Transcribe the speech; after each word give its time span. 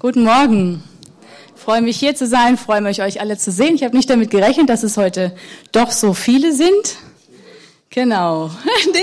Guten 0.00 0.22
Morgen. 0.22 0.84
Ich 1.56 1.60
freue 1.60 1.82
mich 1.82 1.98
hier 1.98 2.14
zu 2.14 2.28
sein, 2.28 2.56
freue 2.56 2.80
mich 2.80 3.02
euch 3.02 3.20
alle 3.20 3.36
zu 3.36 3.50
sehen. 3.50 3.74
Ich 3.74 3.82
habe 3.82 3.96
nicht 3.96 4.08
damit 4.08 4.30
gerechnet, 4.30 4.68
dass 4.68 4.84
es 4.84 4.96
heute 4.96 5.34
doch 5.72 5.90
so 5.90 6.14
viele 6.14 6.52
sind. 6.52 6.94
Genau. 7.90 8.48
nee, 8.92 9.00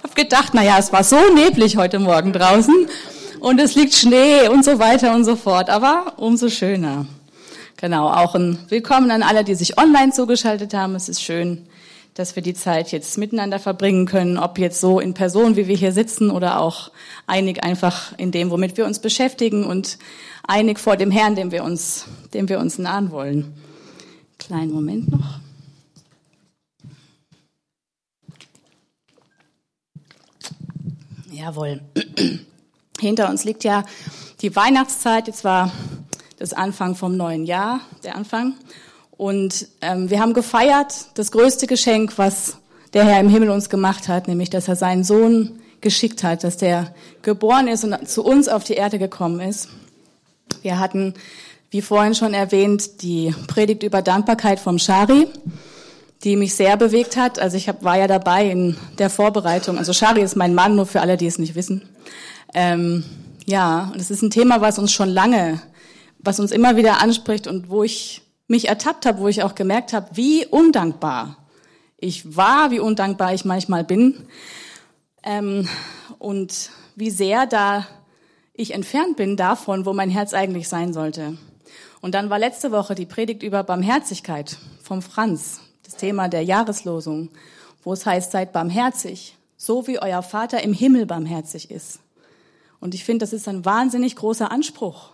habe 0.00 0.14
gedacht, 0.14 0.52
na 0.54 0.62
ja, 0.62 0.78
es 0.78 0.92
war 0.92 1.02
so 1.02 1.16
neblig 1.34 1.76
heute 1.76 1.98
Morgen 1.98 2.32
draußen 2.32 2.86
und 3.40 3.60
es 3.60 3.74
liegt 3.74 3.94
Schnee 3.94 4.46
und 4.46 4.64
so 4.64 4.78
weiter 4.78 5.12
und 5.12 5.24
so 5.24 5.34
fort, 5.34 5.68
aber 5.68 6.12
umso 6.18 6.50
schöner. 6.50 7.06
Genau, 7.76 8.08
auch 8.08 8.36
ein 8.36 8.60
Willkommen 8.68 9.10
an 9.10 9.24
alle, 9.24 9.42
die 9.42 9.56
sich 9.56 9.76
online 9.76 10.12
zugeschaltet 10.12 10.72
haben. 10.72 10.94
Es 10.94 11.08
ist 11.08 11.20
schön, 11.20 11.66
dass 12.14 12.36
wir 12.36 12.42
die 12.42 12.54
Zeit 12.54 12.92
jetzt 12.92 13.16
miteinander 13.16 13.58
verbringen 13.58 14.06
können, 14.06 14.36
ob 14.36 14.58
jetzt 14.58 14.80
so 14.80 15.00
in 15.00 15.14
Person, 15.14 15.56
wie 15.56 15.66
wir 15.66 15.76
hier 15.76 15.92
sitzen, 15.92 16.30
oder 16.30 16.60
auch 16.60 16.90
einig 17.26 17.64
einfach 17.64 18.16
in 18.18 18.32
dem, 18.32 18.50
womit 18.50 18.76
wir 18.76 18.86
uns 18.86 18.98
beschäftigen 18.98 19.64
und 19.64 19.98
einig 20.46 20.78
vor 20.78 20.96
dem 20.96 21.10
Herrn, 21.10 21.36
dem 21.36 21.50
wir 21.52 21.64
uns, 21.64 22.06
dem 22.34 22.48
wir 22.48 22.58
uns 22.58 22.78
nahen 22.78 23.10
wollen. 23.10 23.54
Kleinen 24.38 24.72
Moment 24.72 25.10
noch. 25.10 25.40
Jawohl. 31.30 31.80
Hinter 33.00 33.30
uns 33.30 33.44
liegt 33.44 33.64
ja 33.64 33.84
die 34.42 34.54
Weihnachtszeit. 34.54 35.26
Jetzt 35.26 35.44
war 35.44 35.72
das 36.38 36.52
Anfang 36.52 36.94
vom 36.94 37.16
neuen 37.16 37.44
Jahr, 37.46 37.80
der 38.04 38.16
Anfang. 38.16 38.54
Und 39.22 39.68
ähm, 39.82 40.10
wir 40.10 40.18
haben 40.18 40.34
gefeiert 40.34 40.92
das 41.14 41.30
größte 41.30 41.68
Geschenk, 41.68 42.18
was 42.18 42.56
der 42.92 43.04
Herr 43.04 43.20
im 43.20 43.28
Himmel 43.28 43.50
uns 43.50 43.70
gemacht 43.70 44.08
hat, 44.08 44.26
nämlich 44.26 44.50
dass 44.50 44.66
er 44.66 44.74
seinen 44.74 45.04
Sohn 45.04 45.60
geschickt 45.80 46.24
hat, 46.24 46.42
dass 46.42 46.56
der 46.56 46.92
geboren 47.22 47.68
ist 47.68 47.84
und 47.84 48.08
zu 48.08 48.24
uns 48.24 48.48
auf 48.48 48.64
die 48.64 48.72
Erde 48.72 48.98
gekommen 48.98 49.38
ist. 49.38 49.68
Wir 50.62 50.80
hatten, 50.80 51.14
wie 51.70 51.82
vorhin 51.82 52.16
schon 52.16 52.34
erwähnt, 52.34 53.00
die 53.02 53.32
Predigt 53.46 53.84
über 53.84 54.02
Dankbarkeit 54.02 54.58
vom 54.58 54.80
Shari, 54.80 55.28
die 56.24 56.34
mich 56.34 56.56
sehr 56.56 56.76
bewegt 56.76 57.16
hat. 57.16 57.38
Also 57.38 57.56
ich 57.56 57.68
hab, 57.68 57.84
war 57.84 57.96
ja 57.96 58.08
dabei 58.08 58.50
in 58.50 58.76
der 58.98 59.08
Vorbereitung. 59.08 59.78
Also 59.78 59.92
Shari 59.92 60.22
ist 60.22 60.34
mein 60.34 60.52
Mann, 60.52 60.74
nur 60.74 60.86
für 60.86 61.00
alle, 61.00 61.16
die 61.16 61.28
es 61.28 61.38
nicht 61.38 61.54
wissen. 61.54 61.88
Ähm, 62.54 63.04
ja, 63.46 63.92
und 63.92 64.00
es 64.00 64.10
ist 64.10 64.22
ein 64.22 64.30
Thema, 64.30 64.60
was 64.60 64.80
uns 64.80 64.90
schon 64.90 65.10
lange, 65.10 65.62
was 66.18 66.40
uns 66.40 66.50
immer 66.50 66.74
wieder 66.74 67.00
anspricht 67.00 67.46
und 67.46 67.70
wo 67.70 67.84
ich 67.84 68.21
mich 68.46 68.68
ertappt 68.68 69.06
habe, 69.06 69.20
wo 69.20 69.28
ich 69.28 69.42
auch 69.42 69.54
gemerkt 69.54 69.92
habe, 69.92 70.08
wie 70.14 70.46
undankbar 70.46 71.36
ich 71.96 72.36
war, 72.36 72.70
wie 72.70 72.80
undankbar 72.80 73.32
ich 73.32 73.44
manchmal 73.44 73.84
bin 73.84 74.26
ähm, 75.22 75.68
und 76.18 76.70
wie 76.96 77.10
sehr 77.10 77.46
da 77.46 77.86
ich 78.54 78.74
entfernt 78.74 79.16
bin 79.16 79.36
davon, 79.36 79.86
wo 79.86 79.92
mein 79.92 80.10
Herz 80.10 80.34
eigentlich 80.34 80.68
sein 80.68 80.92
sollte. 80.92 81.38
Und 82.00 82.14
dann 82.14 82.30
war 82.30 82.38
letzte 82.38 82.72
Woche 82.72 82.94
die 82.94 83.06
Predigt 83.06 83.42
über 83.42 83.62
Barmherzigkeit 83.62 84.58
vom 84.82 85.02
Franz, 85.02 85.60
das 85.84 85.96
Thema 85.96 86.28
der 86.28 86.42
Jahreslosung, 86.42 87.30
wo 87.84 87.92
es 87.92 88.04
heißt, 88.04 88.32
seid 88.32 88.52
barmherzig, 88.52 89.36
so 89.56 89.86
wie 89.86 90.00
euer 90.00 90.22
Vater 90.22 90.62
im 90.62 90.72
Himmel 90.72 91.06
barmherzig 91.06 91.70
ist. 91.70 92.00
Und 92.80 92.94
ich 92.94 93.04
finde, 93.04 93.22
das 93.22 93.32
ist 93.32 93.46
ein 93.46 93.64
wahnsinnig 93.64 94.16
großer 94.16 94.50
Anspruch 94.50 95.10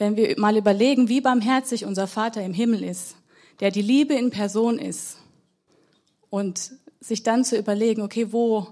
wenn 0.00 0.16
wir 0.16 0.34
mal 0.40 0.56
überlegen, 0.56 1.10
wie 1.10 1.20
barmherzig 1.20 1.84
unser 1.84 2.06
Vater 2.06 2.42
im 2.42 2.54
Himmel 2.54 2.82
ist, 2.82 3.16
der 3.60 3.70
die 3.70 3.82
Liebe 3.82 4.14
in 4.14 4.30
Person 4.30 4.78
ist. 4.78 5.18
Und 6.30 6.72
sich 7.00 7.22
dann 7.22 7.44
zu 7.44 7.58
überlegen, 7.58 8.00
okay, 8.00 8.32
wo, 8.32 8.68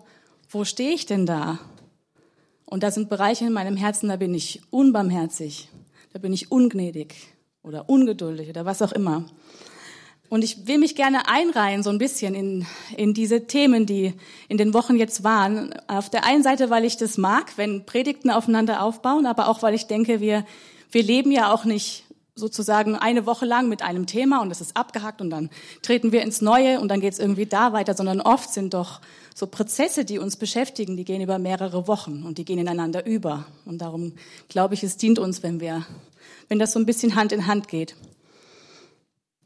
wo 0.48 0.64
stehe 0.64 0.92
ich 0.92 1.04
denn 1.04 1.26
da? 1.26 1.58
Und 2.64 2.82
da 2.82 2.90
sind 2.90 3.10
Bereiche 3.10 3.44
in 3.44 3.52
meinem 3.52 3.76
Herzen, 3.76 4.08
da 4.08 4.16
bin 4.16 4.34
ich 4.34 4.62
unbarmherzig, 4.70 5.68
da 6.14 6.18
bin 6.18 6.32
ich 6.32 6.50
ungnädig 6.50 7.14
oder 7.62 7.90
ungeduldig 7.90 8.48
oder 8.48 8.64
was 8.64 8.80
auch 8.80 8.92
immer. 8.92 9.26
Und 10.30 10.44
ich 10.44 10.66
will 10.66 10.78
mich 10.78 10.94
gerne 10.94 11.28
einreihen 11.28 11.82
so 11.82 11.90
ein 11.90 11.98
bisschen 11.98 12.34
in, 12.34 12.66
in 12.96 13.12
diese 13.12 13.46
Themen, 13.46 13.84
die 13.84 14.14
in 14.48 14.56
den 14.56 14.72
Wochen 14.72 14.96
jetzt 14.96 15.24
waren. 15.24 15.74
Auf 15.88 16.08
der 16.08 16.24
einen 16.24 16.42
Seite, 16.42 16.70
weil 16.70 16.84
ich 16.84 16.96
das 16.96 17.18
mag, 17.18 17.56
wenn 17.56 17.84
Predigten 17.84 18.30
aufeinander 18.30 18.82
aufbauen, 18.82 19.26
aber 19.26 19.48
auch, 19.48 19.62
weil 19.62 19.74
ich 19.74 19.86
denke, 19.86 20.20
wir, 20.20 20.44
wir 20.90 21.02
leben 21.02 21.30
ja 21.30 21.52
auch 21.52 21.64
nicht 21.64 22.04
sozusagen 22.38 22.94
eine 22.94 23.26
Woche 23.26 23.44
lang 23.44 23.68
mit 23.68 23.82
einem 23.82 24.06
Thema 24.06 24.40
und 24.40 24.50
es 24.50 24.60
ist 24.60 24.76
abgehackt 24.76 25.20
und 25.20 25.30
dann 25.30 25.50
treten 25.82 26.12
wir 26.12 26.22
ins 26.22 26.40
Neue 26.40 26.80
und 26.80 26.88
dann 26.88 27.00
geht 27.00 27.12
es 27.12 27.18
irgendwie 27.18 27.46
da 27.46 27.72
weiter, 27.72 27.94
sondern 27.94 28.20
oft 28.20 28.52
sind 28.52 28.74
doch 28.74 29.00
so 29.34 29.46
Prozesse, 29.46 30.04
die 30.04 30.18
uns 30.18 30.36
beschäftigen, 30.36 30.96
die 30.96 31.04
gehen 31.04 31.20
über 31.20 31.38
mehrere 31.38 31.88
Wochen 31.88 32.22
und 32.24 32.38
die 32.38 32.44
gehen 32.44 32.58
ineinander 32.58 33.06
über. 33.06 33.46
Und 33.64 33.78
darum 33.78 34.14
glaube 34.48 34.74
ich, 34.74 34.82
es 34.82 34.96
dient 34.96 35.18
uns, 35.18 35.42
wenn 35.42 35.60
wir, 35.60 35.86
wenn 36.48 36.58
das 36.58 36.72
so 36.72 36.78
ein 36.78 36.86
bisschen 36.86 37.14
Hand 37.14 37.32
in 37.32 37.46
Hand 37.46 37.68
geht. 37.68 37.96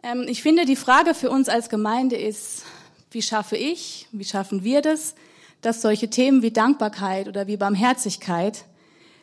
Ähm, 0.03 0.27
ich 0.29 0.43
finde, 0.43 0.65
die 0.65 0.77
Frage 0.77 1.15
für 1.15 1.31
uns 1.31 1.49
als 1.49 1.69
Gemeinde 1.69 2.17
ist, 2.17 2.65
wie 3.11 3.23
schaffe 3.23 3.57
ich, 3.57 4.07
wie 4.13 4.25
schaffen 4.25 4.65
wir 4.65 4.81
das, 4.83 5.15
dass 5.61 5.83
solche 5.83 6.11
Themen 6.11 6.43
wie 6.43 6.51
Dankbarkeit 6.51 7.29
oder 7.29 7.47
wie 7.47 7.57
Barmherzigkeit 7.57 8.65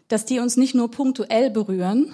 dass 0.09 0.25
die 0.25 0.39
uns 0.39 0.57
nicht 0.57 0.75
nur 0.75 0.91
punktuell 0.91 1.49
berühren 1.49 2.13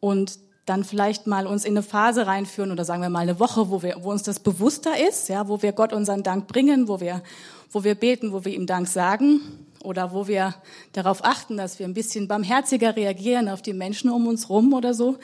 und 0.00 0.38
dann 0.66 0.84
vielleicht 0.84 1.26
mal 1.26 1.46
uns 1.46 1.64
in 1.64 1.72
eine 1.72 1.82
Phase 1.82 2.26
reinführen 2.26 2.70
oder 2.70 2.84
sagen 2.84 3.02
wir 3.02 3.10
mal 3.10 3.20
eine 3.20 3.38
Woche, 3.38 3.70
wo 3.70 3.82
wir, 3.82 3.96
wo 4.00 4.10
uns 4.10 4.22
das 4.22 4.40
bewusster 4.40 4.92
ist, 5.08 5.28
ja, 5.28 5.48
wo 5.48 5.62
wir 5.62 5.72
Gott 5.72 5.92
unseren 5.92 6.22
Dank 6.22 6.46
bringen, 6.46 6.88
wo 6.88 7.00
wir, 7.00 7.22
wo 7.70 7.84
wir 7.84 7.94
beten, 7.94 8.32
wo 8.32 8.44
wir 8.44 8.52
ihm 8.52 8.66
Dank 8.66 8.88
sagen 8.88 9.40
oder 9.82 10.12
wo 10.12 10.28
wir 10.28 10.54
darauf 10.92 11.24
achten, 11.24 11.56
dass 11.56 11.78
wir 11.78 11.86
ein 11.86 11.94
bisschen 11.94 12.28
barmherziger 12.28 12.94
reagieren 12.94 13.48
auf 13.48 13.62
die 13.62 13.72
Menschen 13.72 14.10
um 14.10 14.26
uns 14.26 14.48
rum 14.48 14.72
oder 14.72 14.94
so. 14.94 15.18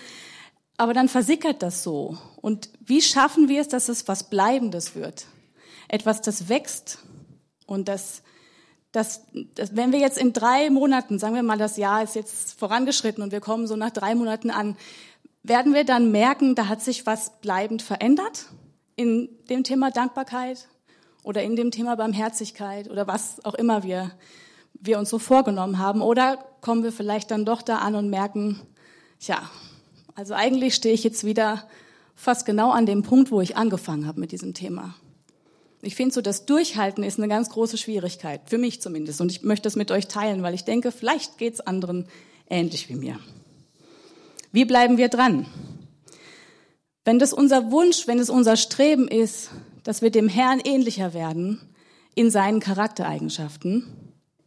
Aber 0.77 0.93
dann 0.93 1.09
versickert 1.09 1.63
das 1.63 1.83
so. 1.83 2.19
Und 2.41 2.71
wie 2.85 3.03
schaffen 3.03 3.49
wir 3.49 3.61
es, 3.61 3.69
dass 3.69 3.89
es 3.89 4.07
was 4.09 4.31
Bleibendes 4.31 4.95
wird? 4.95 5.27
Etwas, 5.89 6.21
das 6.21 6.49
wächst 6.49 6.99
und 7.67 7.89
das 7.89 8.23
dass, 8.99 9.23
dass 9.55 9.77
wenn 9.77 9.93
wir 9.93 10.01
jetzt 10.01 10.19
in 10.19 10.33
drei 10.33 10.71
Monaten, 10.71 11.21
sagen 11.21 11.37
wir 11.37 11.45
mal, 11.45 11.57
das 11.57 11.77
Jahr 11.77 12.03
ist 12.03 12.17
jetzt 12.17 12.59
vorangeschritten 12.59 13.23
und 13.23 13.31
wir 13.31 13.41
kommen 13.41 13.69
so 13.69 13.77
nach 13.77 13.91
drei 13.91 14.17
Monaten 14.17 14.51
an, 14.51 14.77
werden 15.45 15.73
wir 15.73 15.85
dann 15.85 16.11
merken, 16.11 16.57
da 16.57 16.67
hat 16.67 16.83
sich 16.83 17.07
was 17.07 17.41
bleibend 17.41 17.81
verändert 17.81 18.47
in 18.97 19.29
dem 19.49 19.63
Thema 19.63 19.93
Dankbarkeit 19.93 20.67
oder 21.23 21.45
in 21.45 21.55
dem 21.55 21.71
Thema 21.71 21.95
Barmherzigkeit 21.95 22.91
oder 22.91 23.07
was 23.07 23.45
auch 23.45 23.55
immer 23.55 23.85
wir, 23.85 24.11
wir 24.75 24.99
uns 24.99 25.11
so 25.11 25.21
vorgenommen 25.21 25.79
haben. 25.79 26.03
Oder 26.03 26.39
kommen 26.61 26.83
wir 26.83 26.91
vielleicht 26.91 27.31
dann 27.31 27.45
doch 27.45 27.63
da 27.63 27.79
an 27.79 27.95
und 27.95 28.11
merken, 28.11 28.61
tja, 29.21 29.39
also 30.17 30.35
eigentlich 30.35 30.75
stehe 30.75 30.95
ich 30.95 31.05
jetzt 31.05 31.23
wieder 31.23 31.69
fast 32.17 32.47
genau 32.47 32.73
an 32.73 32.85
dem 32.85 33.05
Punkt, 33.05 33.31
wo 33.31 33.41
ich 33.41 33.57
angefangen 33.57 34.09
habe 34.09 34.19
mit 34.19 34.33
diesem 34.33 34.55
Thema. 34.55 34.97
Ich 35.81 35.95
finde 35.95 36.13
so, 36.13 36.21
das 36.21 36.45
Durchhalten 36.45 37.05
ist 37.05 37.19
eine 37.19 37.29
ganz 37.29 37.51
große 37.51 37.79
Schwierigkeit, 37.79 38.41
für 38.47 38.59
mich 38.59 38.83
zumindest. 38.83 39.21
Und 39.21 39.31
ich 39.31 39.43
möchte 39.43 39.65
das 39.65 39.77
mit 39.77 39.91
euch 39.91 40.09
teilen, 40.09 40.43
weil 40.43 40.55
ich 40.55 40.65
denke, 40.65 40.91
vielleicht 40.91 41.39
geht 41.39 41.55
es 41.55 41.61
anderen 41.61 42.07
ähnlich 42.51 42.89
wie 42.89 42.97
mir. 42.97 43.19
Wie 44.51 44.65
bleiben 44.65 44.97
wir 44.97 45.09
dran? 45.09 45.47
Wenn 47.05 47.19
das 47.19 47.33
unser 47.33 47.71
Wunsch, 47.71 48.07
wenn 48.07 48.19
es 48.19 48.29
unser 48.29 48.57
Streben 48.57 49.09
ist, 49.09 49.51
dass 49.85 50.03
wir 50.03 50.11
dem 50.11 50.29
Herrn 50.29 50.61
ähnlicher 50.61 51.15
werden 51.15 51.61
in 52.15 52.31
seinen 52.31 52.61
Charaktereigenschaften, 52.61 53.87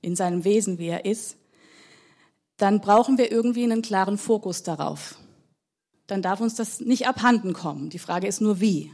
in 0.01 0.15
seinem 0.15 0.43
Wesen, 0.43 0.77
wie 0.77 0.87
er 0.87 1.05
ist, 1.05 1.37
dann 2.57 2.81
brauchen 2.81 3.17
wir 3.17 3.31
irgendwie 3.31 3.63
einen 3.63 3.81
klaren 3.81 4.17
Fokus 4.17 4.63
darauf. 4.63 5.15
Dann 6.07 6.21
darf 6.21 6.41
uns 6.41 6.55
das 6.55 6.81
nicht 6.81 7.07
abhanden 7.07 7.53
kommen. 7.53 7.89
Die 7.89 7.99
Frage 7.99 8.27
ist 8.27 8.41
nur 8.41 8.59
wie. 8.59 8.91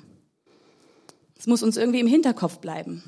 Muss 1.47 1.63
uns 1.63 1.77
irgendwie 1.77 2.01
im 2.01 2.07
Hinterkopf 2.07 2.57
bleiben, 2.57 3.01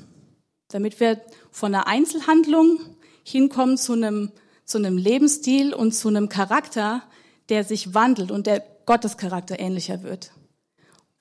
damit 0.68 0.98
wir 0.98 1.20
von 1.50 1.74
einer 1.74 1.86
Einzelhandlung 1.86 2.78
hinkommen 3.22 3.76
zu 3.76 3.92
einem, 3.92 4.32
zu 4.64 4.78
einem 4.78 4.96
Lebensstil 4.96 5.74
und 5.74 5.92
zu 5.92 6.08
einem 6.08 6.30
Charakter, 6.30 7.02
der 7.50 7.64
sich 7.64 7.92
wandelt 7.92 8.30
und 8.30 8.46
der 8.46 8.64
Gottes 8.86 9.18
Charakter 9.18 9.60
ähnlicher 9.60 10.02
wird. 10.02 10.30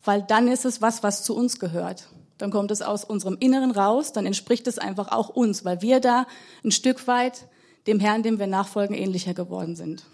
Weil 0.02 0.24
dann 0.24 0.48
ist 0.48 0.64
es 0.64 0.82
was, 0.82 1.04
was 1.04 1.24
zu 1.24 1.36
uns 1.36 1.60
gehört. 1.60 2.08
Dann 2.38 2.52
kommt 2.52 2.72
es 2.72 2.82
aus 2.82 3.04
unserem 3.04 3.36
Inneren 3.38 3.72
raus, 3.72 4.14
dann 4.14 4.26
entspricht 4.26 4.66
es 4.68 4.80
einfach 4.80 5.12
auch 5.12 5.28
uns, 5.28 5.66
weil 5.66 5.82
wir 5.82 6.00
da 6.00 6.26
ein 6.64 6.72
Stück 6.72 7.06
weit 7.06 7.50
dem 7.86 8.00
Herrn, 8.00 8.24
dem 8.24 8.40
wir 8.40 8.48
nachfolgen, 8.48 8.96
ähnlicher 8.96 9.34
geworden 9.34 9.76
sind. 9.76 10.06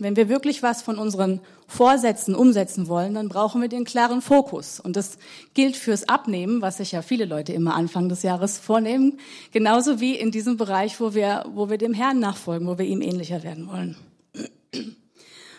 Wenn 0.00 0.16
wir 0.16 0.28
wirklich 0.28 0.62
was 0.62 0.82
von 0.82 0.98
unseren 0.98 1.40
Vorsätzen 1.66 2.34
umsetzen 2.34 2.88
wollen, 2.88 3.14
dann 3.14 3.28
brauchen 3.28 3.60
wir 3.60 3.68
den 3.68 3.84
klaren 3.84 4.22
Fokus. 4.22 4.80
Und 4.80 4.96
das 4.96 5.18
gilt 5.54 5.76
fürs 5.76 6.08
Abnehmen, 6.08 6.62
was 6.62 6.78
sich 6.78 6.92
ja 6.92 7.02
viele 7.02 7.24
Leute 7.24 7.52
immer 7.52 7.74
Anfang 7.74 8.08
des 8.08 8.22
Jahres 8.22 8.58
vornehmen, 8.58 9.18
genauso 9.52 10.00
wie 10.00 10.14
in 10.14 10.30
diesem 10.30 10.56
Bereich, 10.56 11.00
wo 11.00 11.14
wir, 11.14 11.44
wo 11.52 11.70
wir 11.70 11.78
dem 11.78 11.94
Herrn 11.94 12.18
nachfolgen, 12.18 12.68
wo 12.68 12.78
wir 12.78 12.86
ihm 12.86 13.02
ähnlicher 13.02 13.42
werden 13.42 13.68
wollen. 13.68 13.96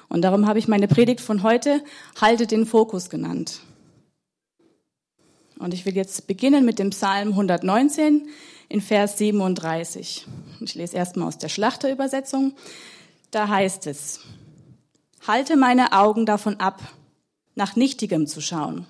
Und 0.09 0.21
darum 0.21 0.47
habe 0.47 0.59
ich 0.59 0.67
meine 0.67 0.87
Predigt 0.87 1.21
von 1.21 1.43
heute 1.43 1.83
Halte 2.19 2.47
den 2.47 2.65
Fokus 2.65 3.09
genannt. 3.09 3.61
Und 5.59 5.73
ich 5.73 5.85
will 5.85 5.95
jetzt 5.95 6.27
beginnen 6.27 6.65
mit 6.65 6.79
dem 6.79 6.91
Psalm 6.91 7.29
119, 7.29 8.27
in 8.69 8.81
Vers 8.81 9.17
37. 9.17 10.25
Ich 10.59 10.75
lese 10.75 10.97
erstmal 10.97 11.27
aus 11.27 11.37
der 11.37 11.49
Schlachterübersetzung. 11.49 12.53
Da 13.31 13.49
heißt 13.49 13.87
es, 13.87 14.21
halte 15.27 15.57
meine 15.57 15.91
Augen 15.91 16.25
davon 16.25 16.59
ab, 16.59 16.81
nach 17.55 17.75
Nichtigem 17.75 18.25
zu 18.27 18.39
schauen. 18.39 18.85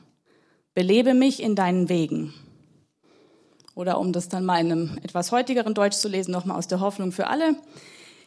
Belebe 0.75 1.15
mich 1.15 1.41
in 1.41 1.55
deinen 1.55 1.89
Wegen. 1.89 2.33
Oder 3.73 3.99
um 3.99 4.13
das 4.13 4.29
dann 4.29 4.45
mal 4.45 4.59
in 4.59 4.71
einem 4.71 4.97
etwas 5.03 5.31
heutigeren 5.31 5.73
Deutsch 5.73 5.97
zu 5.97 6.07
lesen, 6.07 6.31
nochmal 6.31 6.57
aus 6.57 6.67
der 6.67 6.79
Hoffnung 6.79 7.11
für 7.11 7.27
alle. 7.27 7.55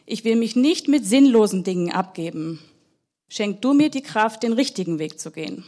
Ich 0.05 0.25
will 0.25 0.35
mich 0.35 0.55
nicht 0.55 0.87
mit 0.87 1.05
sinnlosen 1.05 1.63
Dingen 1.63 1.91
abgeben. 1.91 2.59
Schenk 3.29 3.61
du 3.61 3.73
mir 3.73 3.89
die 3.89 4.01
Kraft, 4.01 4.43
den 4.43 4.53
richtigen 4.53 4.99
Weg 4.99 5.19
zu 5.19 5.31
gehen. 5.31 5.63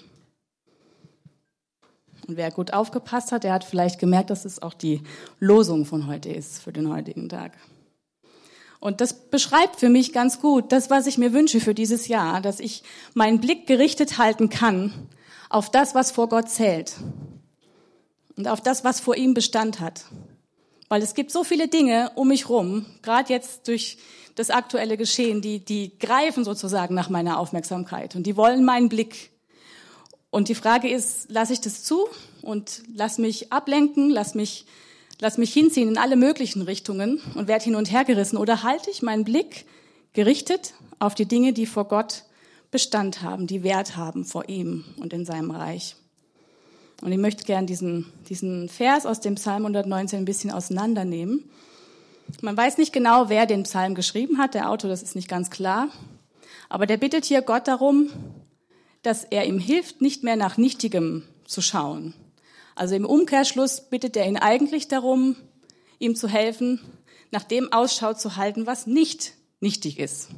Und 2.27 2.37
wer 2.37 2.51
gut 2.51 2.73
aufgepasst 2.73 3.31
hat, 3.31 3.43
der 3.43 3.53
hat 3.53 3.63
vielleicht 3.63 3.99
gemerkt, 3.99 4.29
dass 4.29 4.43
es 4.43 4.61
auch 4.61 4.73
die 4.73 5.01
Losung 5.39 5.85
von 5.85 6.07
heute 6.07 6.29
ist, 6.29 6.61
für 6.61 6.73
den 6.73 6.91
heutigen 6.91 7.29
Tag. 7.29 7.53
Und 8.83 8.99
das 8.99 9.13
beschreibt 9.13 9.79
für 9.79 9.87
mich 9.87 10.11
ganz 10.11 10.41
gut 10.41 10.73
das, 10.73 10.89
was 10.89 11.07
ich 11.07 11.17
mir 11.17 11.31
wünsche 11.31 11.61
für 11.61 11.73
dieses 11.73 12.09
Jahr, 12.09 12.41
dass 12.41 12.59
ich 12.59 12.83
meinen 13.13 13.39
Blick 13.39 13.65
gerichtet 13.65 14.17
halten 14.17 14.49
kann 14.49 15.07
auf 15.49 15.71
das, 15.71 15.95
was 15.95 16.11
vor 16.11 16.27
Gott 16.27 16.49
zählt 16.49 16.95
und 18.35 18.49
auf 18.49 18.59
das, 18.59 18.83
was 18.83 18.99
vor 18.99 19.15
ihm 19.15 19.33
Bestand 19.33 19.79
hat. 19.79 20.03
Weil 20.89 21.01
es 21.01 21.13
gibt 21.13 21.31
so 21.31 21.45
viele 21.45 21.69
Dinge 21.69 22.11
um 22.15 22.27
mich 22.27 22.49
rum, 22.49 22.85
gerade 23.01 23.31
jetzt 23.31 23.69
durch 23.69 23.99
das 24.35 24.49
aktuelle 24.49 24.97
Geschehen, 24.97 25.39
die, 25.39 25.63
die 25.63 25.97
greifen 25.97 26.43
sozusagen 26.43 26.93
nach 26.93 27.07
meiner 27.07 27.39
Aufmerksamkeit 27.39 28.17
und 28.17 28.23
die 28.23 28.35
wollen 28.35 28.65
meinen 28.65 28.89
Blick. 28.89 29.31
Und 30.29 30.49
die 30.49 30.55
Frage 30.55 30.89
ist, 30.89 31.31
lasse 31.31 31.53
ich 31.53 31.61
das 31.61 31.85
zu 31.85 32.09
und 32.41 32.83
lass 32.93 33.17
mich 33.17 33.49
ablenken, 33.53 34.09
lass 34.09 34.35
mich, 34.35 34.65
lass 35.23 35.37
mich 35.37 35.53
hinziehen 35.53 35.87
in 35.87 35.97
alle 35.97 36.17
möglichen 36.17 36.63
Richtungen 36.63 37.21
und 37.35 37.47
werde 37.47 37.63
hin 37.63 37.75
und 37.75 37.89
her 37.89 38.03
gerissen 38.03 38.35
oder 38.35 38.61
halte 38.61 38.91
ich 38.91 39.01
meinen 39.01 39.23
Blick 39.23 39.65
gerichtet 40.11 40.73
auf 40.99 41.15
die 41.15 41.25
Dinge, 41.25 41.53
die 41.53 41.65
vor 41.65 41.87
Gott 41.87 42.25
Bestand 42.71 43.21
haben, 43.21 43.47
die 43.47 43.63
Wert 43.63 43.95
haben 43.95 44.25
vor 44.25 44.49
ihm 44.49 44.83
und 44.97 45.13
in 45.13 45.23
seinem 45.23 45.51
Reich. 45.51 45.95
Und 47.01 47.13
ich 47.13 47.17
möchte 47.17 47.45
gern 47.45 47.65
diesen, 47.67 48.11
diesen 48.27 48.67
Vers 48.67 49.05
aus 49.05 49.21
dem 49.21 49.35
Psalm 49.35 49.63
119 49.63 50.19
ein 50.19 50.25
bisschen 50.25 50.51
auseinandernehmen. 50.51 51.49
Man 52.41 52.57
weiß 52.57 52.77
nicht 52.77 52.91
genau, 52.91 53.29
wer 53.29 53.45
den 53.45 53.63
Psalm 53.63 53.95
geschrieben 53.95 54.39
hat, 54.39 54.55
der 54.55 54.69
Autor, 54.69 54.89
das 54.89 55.03
ist 55.03 55.15
nicht 55.15 55.29
ganz 55.29 55.49
klar. 55.49 55.87
Aber 56.67 56.85
der 56.85 56.97
bittet 56.97 57.23
hier 57.23 57.41
Gott 57.41 57.69
darum, 57.69 58.09
dass 59.03 59.23
er 59.23 59.45
ihm 59.45 59.59
hilft, 59.59 60.01
nicht 60.01 60.23
mehr 60.23 60.35
nach 60.35 60.57
Nichtigem 60.57 61.23
zu 61.45 61.61
schauen. 61.61 62.13
Also 62.75 62.95
im 62.95 63.05
Umkehrschluss 63.05 63.89
bittet 63.89 64.17
er 64.17 64.27
ihn 64.27 64.37
eigentlich 64.37 64.87
darum, 64.87 65.35
ihm 65.99 66.15
zu 66.15 66.27
helfen, 66.27 66.79
nach 67.31 67.43
dem 67.43 67.71
Ausschau 67.71 68.13
zu 68.13 68.35
halten, 68.35 68.65
was 68.65 68.87
nicht 68.87 69.33
nichtig 69.59 69.99
ist. 69.99 70.29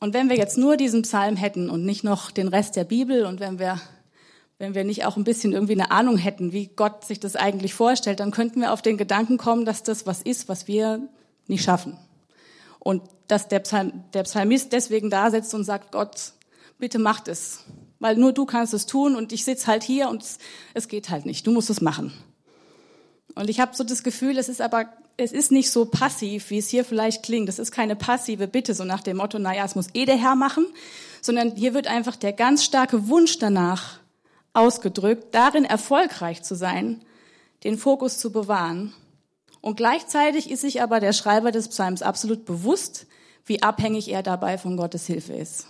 Und 0.00 0.12
wenn 0.12 0.28
wir 0.28 0.36
jetzt 0.36 0.58
nur 0.58 0.76
diesen 0.76 1.02
Psalm 1.02 1.36
hätten 1.36 1.70
und 1.70 1.86
nicht 1.86 2.04
noch 2.04 2.30
den 2.30 2.48
Rest 2.48 2.76
der 2.76 2.84
Bibel 2.84 3.24
und 3.24 3.40
wenn 3.40 3.58
wir, 3.58 3.80
wenn 4.58 4.74
wir 4.74 4.84
nicht 4.84 5.06
auch 5.06 5.16
ein 5.16 5.24
bisschen 5.24 5.52
irgendwie 5.52 5.72
eine 5.72 5.90
Ahnung 5.90 6.18
hätten, 6.18 6.52
wie 6.52 6.66
Gott 6.66 7.04
sich 7.04 7.20
das 7.20 7.36
eigentlich 7.36 7.72
vorstellt, 7.72 8.20
dann 8.20 8.30
könnten 8.30 8.60
wir 8.60 8.72
auf 8.72 8.82
den 8.82 8.98
Gedanken 8.98 9.38
kommen, 9.38 9.64
dass 9.64 9.82
das 9.82 10.06
was 10.06 10.20
ist, 10.20 10.48
was 10.48 10.68
wir 10.68 11.08
nicht 11.46 11.64
schaffen. 11.64 11.96
Und 12.78 13.02
dass 13.28 13.48
der, 13.48 13.60
Psalm, 13.60 14.04
der 14.12 14.24
Psalmist 14.24 14.74
deswegen 14.74 15.08
da 15.08 15.30
sitzt 15.30 15.54
und 15.54 15.64
sagt, 15.64 15.92
Gott, 15.92 16.32
bitte 16.78 16.98
macht 16.98 17.28
es. 17.28 17.64
Weil 18.04 18.16
nur 18.16 18.34
du 18.34 18.44
kannst 18.44 18.74
es 18.74 18.84
tun 18.84 19.16
und 19.16 19.32
ich 19.32 19.46
sitze 19.46 19.66
halt 19.66 19.82
hier 19.82 20.10
und 20.10 20.20
es, 20.20 20.36
es 20.74 20.88
geht 20.88 21.08
halt 21.08 21.24
nicht. 21.24 21.46
Du 21.46 21.52
musst 21.52 21.70
es 21.70 21.80
machen. 21.80 22.12
Und 23.34 23.48
ich 23.48 23.60
habe 23.60 23.74
so 23.74 23.82
das 23.82 24.02
Gefühl, 24.02 24.36
es 24.36 24.50
ist 24.50 24.60
aber, 24.60 24.90
es 25.16 25.32
ist 25.32 25.50
nicht 25.50 25.70
so 25.70 25.86
passiv, 25.86 26.50
wie 26.50 26.58
es 26.58 26.68
hier 26.68 26.84
vielleicht 26.84 27.22
klingt. 27.22 27.48
Es 27.48 27.58
ist 27.58 27.72
keine 27.72 27.96
passive 27.96 28.46
Bitte, 28.46 28.74
so 28.74 28.84
nach 28.84 29.00
dem 29.00 29.16
Motto, 29.16 29.38
naja, 29.38 29.64
es 29.64 29.74
muss 29.74 29.86
eh 29.94 30.04
der 30.04 30.18
Herr 30.18 30.34
machen, 30.34 30.66
sondern 31.22 31.56
hier 31.56 31.72
wird 31.72 31.86
einfach 31.86 32.14
der 32.14 32.34
ganz 32.34 32.62
starke 32.62 33.08
Wunsch 33.08 33.38
danach 33.38 34.00
ausgedrückt, 34.52 35.34
darin 35.34 35.64
erfolgreich 35.64 36.42
zu 36.42 36.56
sein, 36.56 37.00
den 37.64 37.78
Fokus 37.78 38.18
zu 38.18 38.30
bewahren. 38.30 38.92
Und 39.62 39.78
gleichzeitig 39.78 40.50
ist 40.50 40.60
sich 40.60 40.82
aber 40.82 41.00
der 41.00 41.14
Schreiber 41.14 41.52
des 41.52 41.68
Psalms 41.68 42.02
absolut 42.02 42.44
bewusst, 42.44 43.06
wie 43.46 43.62
abhängig 43.62 44.10
er 44.10 44.22
dabei 44.22 44.58
von 44.58 44.76
Gottes 44.76 45.06
Hilfe 45.06 45.32
ist. 45.32 45.68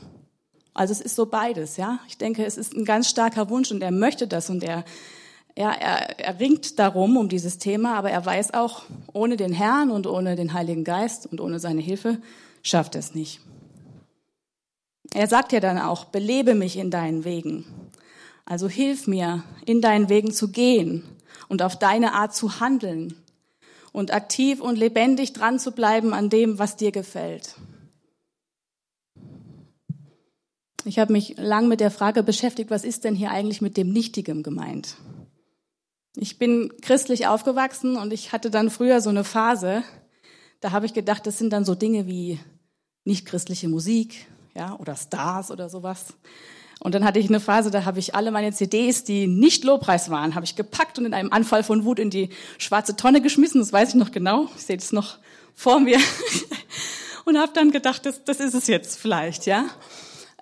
Also 0.74 0.92
es 0.92 1.00
ist 1.00 1.14
so 1.14 1.26
beides, 1.26 1.76
ja. 1.76 2.00
Ich 2.08 2.18
denke, 2.18 2.44
es 2.44 2.58
ist 2.58 2.74
ein 2.74 2.84
ganz 2.84 3.08
starker 3.08 3.48
Wunsch 3.48 3.70
und 3.70 3.80
er 3.82 3.92
möchte 3.92 4.26
das 4.26 4.50
und 4.50 4.64
er, 4.64 4.84
er, 5.54 5.70
er, 5.70 6.18
er 6.18 6.40
ringt 6.40 6.80
darum, 6.80 7.16
um 7.16 7.28
dieses 7.28 7.58
Thema, 7.58 7.94
aber 7.96 8.10
er 8.10 8.26
weiß 8.26 8.54
auch, 8.54 8.82
ohne 9.12 9.36
den 9.36 9.52
Herrn 9.52 9.92
und 9.92 10.08
ohne 10.08 10.34
den 10.34 10.52
Heiligen 10.52 10.82
Geist 10.82 11.26
und 11.26 11.40
ohne 11.40 11.60
seine 11.60 11.80
Hilfe 11.80 12.18
schafft 12.62 12.96
er 12.96 12.98
es 12.98 13.14
nicht. 13.14 13.40
Er 15.12 15.28
sagt 15.28 15.52
ja 15.52 15.60
dann 15.60 15.78
auch, 15.78 16.06
belebe 16.06 16.56
mich 16.56 16.76
in 16.76 16.90
deinen 16.90 17.24
Wegen. 17.24 17.64
Also 18.44 18.68
hilf 18.68 19.06
mir, 19.06 19.44
in 19.64 19.80
deinen 19.80 20.08
Wegen 20.08 20.32
zu 20.32 20.50
gehen 20.50 21.04
und 21.48 21.62
auf 21.62 21.78
deine 21.78 22.14
Art 22.14 22.34
zu 22.34 22.58
handeln 22.58 23.16
und 23.92 24.12
aktiv 24.12 24.60
und 24.60 24.76
lebendig 24.76 25.34
dran 25.34 25.60
zu 25.60 25.70
bleiben 25.70 26.12
an 26.12 26.30
dem, 26.30 26.58
was 26.58 26.76
dir 26.76 26.90
gefällt. 26.90 27.54
Ich 30.86 30.98
habe 30.98 31.12
mich 31.12 31.36
lang 31.38 31.68
mit 31.68 31.80
der 31.80 31.90
Frage 31.90 32.22
beschäftigt, 32.22 32.70
was 32.70 32.84
ist 32.84 33.04
denn 33.04 33.14
hier 33.14 33.30
eigentlich 33.30 33.62
mit 33.62 33.76
dem 33.76 33.90
Nichtigem 33.90 34.42
gemeint? 34.42 34.96
Ich 36.16 36.38
bin 36.38 36.70
christlich 36.82 37.26
aufgewachsen 37.26 37.96
und 37.96 38.12
ich 38.12 38.32
hatte 38.32 38.50
dann 38.50 38.70
früher 38.70 39.00
so 39.00 39.10
eine 39.10 39.24
Phase, 39.24 39.82
da 40.60 40.72
habe 40.72 40.86
ich 40.86 40.92
gedacht, 40.92 41.26
das 41.26 41.38
sind 41.38 41.52
dann 41.52 41.64
so 41.64 41.74
Dinge 41.74 42.06
wie 42.06 42.38
nicht 43.04 43.26
christliche 43.26 43.68
Musik, 43.68 44.26
ja, 44.54 44.76
oder 44.78 44.94
Stars 44.94 45.50
oder 45.50 45.68
sowas. 45.68 46.14
Und 46.80 46.94
dann 46.94 47.04
hatte 47.04 47.18
ich 47.18 47.28
eine 47.28 47.40
Phase, 47.40 47.70
da 47.70 47.86
habe 47.86 47.98
ich 47.98 48.14
alle 48.14 48.30
meine 48.30 48.52
CDs, 48.52 49.04
die 49.04 49.26
nicht 49.26 49.64
Lobpreis 49.64 50.10
waren, 50.10 50.34
habe 50.34 50.44
ich 50.44 50.54
gepackt 50.54 50.98
und 50.98 51.06
in 51.06 51.14
einem 51.14 51.32
Anfall 51.32 51.64
von 51.64 51.84
Wut 51.84 51.98
in 51.98 52.10
die 52.10 52.28
schwarze 52.58 52.94
Tonne 52.94 53.22
geschmissen. 53.22 53.60
Das 53.60 53.72
weiß 53.72 53.90
ich 53.90 53.94
noch 53.94 54.10
genau. 54.10 54.48
Ich 54.56 54.66
sehe 54.66 54.76
das 54.76 54.92
noch 54.92 55.18
vor 55.54 55.80
mir. 55.80 55.98
und 57.24 57.38
habe 57.38 57.52
dann 57.54 57.70
gedacht, 57.70 58.04
das, 58.04 58.22
das 58.24 58.38
ist 58.38 58.54
es 58.54 58.66
jetzt 58.66 58.98
vielleicht, 58.98 59.46
ja. 59.46 59.66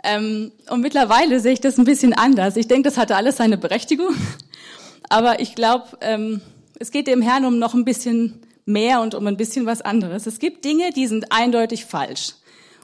Ähm, 0.02 0.52
und 0.68 0.80
mittlerweile 0.80 1.40
sehe 1.40 1.52
ich 1.52 1.60
das 1.60 1.78
ein 1.78 1.84
bisschen 1.84 2.12
anders. 2.12 2.56
Ich 2.56 2.68
denke, 2.68 2.88
das 2.88 2.98
hatte 2.98 3.16
alles 3.16 3.36
seine 3.36 3.56
Berechtigung. 3.56 4.14
Aber 5.08 5.40
ich 5.40 5.54
glaube, 5.54 5.86
ähm, 6.00 6.40
es 6.78 6.90
geht 6.90 7.06
dem 7.06 7.22
Herrn 7.22 7.44
um 7.44 7.58
noch 7.58 7.74
ein 7.74 7.84
bisschen 7.84 8.42
mehr 8.64 9.00
und 9.00 9.14
um 9.14 9.26
ein 9.26 9.36
bisschen 9.36 9.66
was 9.66 9.82
anderes. 9.82 10.26
Es 10.26 10.38
gibt 10.38 10.64
Dinge, 10.64 10.90
die 10.90 11.06
sind 11.06 11.30
eindeutig 11.30 11.84
falsch. 11.84 12.34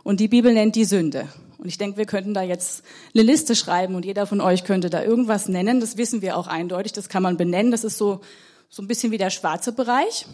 Und 0.04 0.20
die 0.20 0.28
Bibel 0.28 0.52
nennt 0.52 0.76
die 0.76 0.84
Sünde. 0.84 1.28
Und 1.58 1.66
ich 1.66 1.78
denke, 1.78 1.96
wir 1.96 2.06
könnten 2.06 2.34
da 2.34 2.42
jetzt 2.42 2.84
eine 3.14 3.24
Liste 3.24 3.56
schreiben 3.56 3.96
und 3.96 4.04
jeder 4.04 4.26
von 4.26 4.40
euch 4.40 4.64
könnte 4.64 4.90
da 4.90 5.02
irgendwas 5.02 5.48
nennen. 5.48 5.80
Das 5.80 5.96
wissen 5.96 6.22
wir 6.22 6.36
auch 6.36 6.46
eindeutig. 6.46 6.92
Das 6.92 7.08
kann 7.08 7.22
man 7.22 7.36
benennen. 7.36 7.72
Das 7.72 7.82
ist 7.82 7.98
so, 7.98 8.20
so 8.68 8.82
ein 8.82 8.86
bisschen 8.86 9.10
wie 9.10 9.18
der 9.18 9.30
schwarze 9.30 9.72
Bereich. 9.72 10.26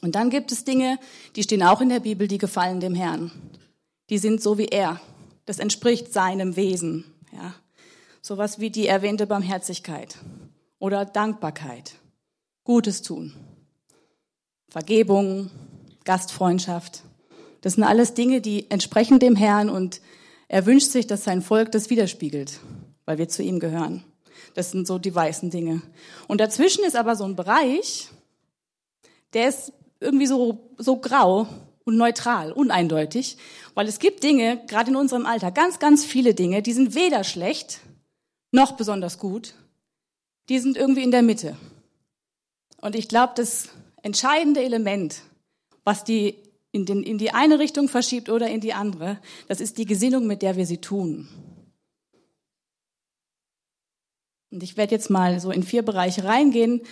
Und 0.00 0.14
dann 0.14 0.30
gibt 0.30 0.50
es 0.52 0.64
Dinge, 0.64 0.98
die 1.36 1.42
stehen 1.42 1.62
auch 1.62 1.80
in 1.80 1.90
der 1.90 2.00
Bibel, 2.00 2.26
die 2.26 2.38
gefallen 2.38 2.80
dem 2.80 2.94
Herrn. 2.94 3.30
Die 4.08 4.18
sind 4.18 4.42
so 4.42 4.56
wie 4.56 4.66
er. 4.66 5.00
Das 5.48 5.58
entspricht 5.58 6.12
seinem 6.12 6.56
Wesen. 6.56 7.04
Ja. 7.32 7.54
Sowas 8.20 8.60
wie 8.60 8.68
die 8.68 8.86
erwähnte 8.86 9.26
Barmherzigkeit 9.26 10.18
oder 10.78 11.06
Dankbarkeit, 11.06 11.94
Gutes 12.64 13.00
tun, 13.00 13.32
Vergebung, 14.68 15.50
Gastfreundschaft. 16.04 17.02
Das 17.62 17.76
sind 17.76 17.84
alles 17.84 18.12
Dinge, 18.12 18.42
die 18.42 18.70
entsprechen 18.70 19.20
dem 19.20 19.36
Herrn 19.36 19.70
und 19.70 20.02
er 20.48 20.66
wünscht 20.66 20.90
sich, 20.90 21.06
dass 21.06 21.24
sein 21.24 21.40
Volk 21.40 21.72
das 21.72 21.88
widerspiegelt, 21.88 22.60
weil 23.06 23.16
wir 23.16 23.30
zu 23.30 23.42
ihm 23.42 23.58
gehören. 23.58 24.04
Das 24.52 24.72
sind 24.72 24.86
so 24.86 24.98
die 24.98 25.14
weißen 25.14 25.48
Dinge. 25.48 25.80
Und 26.26 26.42
dazwischen 26.42 26.84
ist 26.84 26.94
aber 26.94 27.16
so 27.16 27.24
ein 27.24 27.36
Bereich, 27.36 28.10
der 29.32 29.48
ist 29.48 29.72
irgendwie 29.98 30.26
so, 30.26 30.74
so 30.76 30.98
grau, 30.98 31.48
und 31.88 31.96
neutral, 31.96 32.52
uneindeutig, 32.52 33.38
weil 33.72 33.88
es 33.88 33.98
gibt 33.98 34.22
Dinge, 34.22 34.60
gerade 34.66 34.90
in 34.90 34.96
unserem 34.96 35.24
Alter, 35.24 35.50
ganz, 35.50 35.78
ganz 35.78 36.04
viele 36.04 36.34
Dinge, 36.34 36.60
die 36.60 36.74
sind 36.74 36.94
weder 36.94 37.24
schlecht 37.24 37.80
noch 38.52 38.72
besonders 38.72 39.18
gut, 39.18 39.54
die 40.50 40.58
sind 40.58 40.76
irgendwie 40.76 41.02
in 41.02 41.10
der 41.10 41.22
Mitte. 41.22 41.56
Und 42.82 42.94
ich 42.94 43.08
glaube, 43.08 43.32
das 43.36 43.70
entscheidende 44.02 44.62
Element, 44.62 45.22
was 45.82 46.04
die 46.04 46.36
in, 46.72 46.84
den, 46.84 47.02
in 47.02 47.16
die 47.16 47.30
eine 47.30 47.58
Richtung 47.58 47.88
verschiebt 47.88 48.28
oder 48.28 48.48
in 48.48 48.60
die 48.60 48.74
andere, 48.74 49.18
das 49.48 49.62
ist 49.62 49.78
die 49.78 49.86
Gesinnung, 49.86 50.26
mit 50.26 50.42
der 50.42 50.56
wir 50.56 50.66
sie 50.66 50.82
tun. 50.82 51.26
Und 54.50 54.62
ich 54.62 54.76
werde 54.76 54.94
jetzt 54.94 55.08
mal 55.08 55.40
so 55.40 55.50
in 55.50 55.62
vier 55.62 55.82
Bereiche 55.82 56.24
reingehen, 56.24 56.82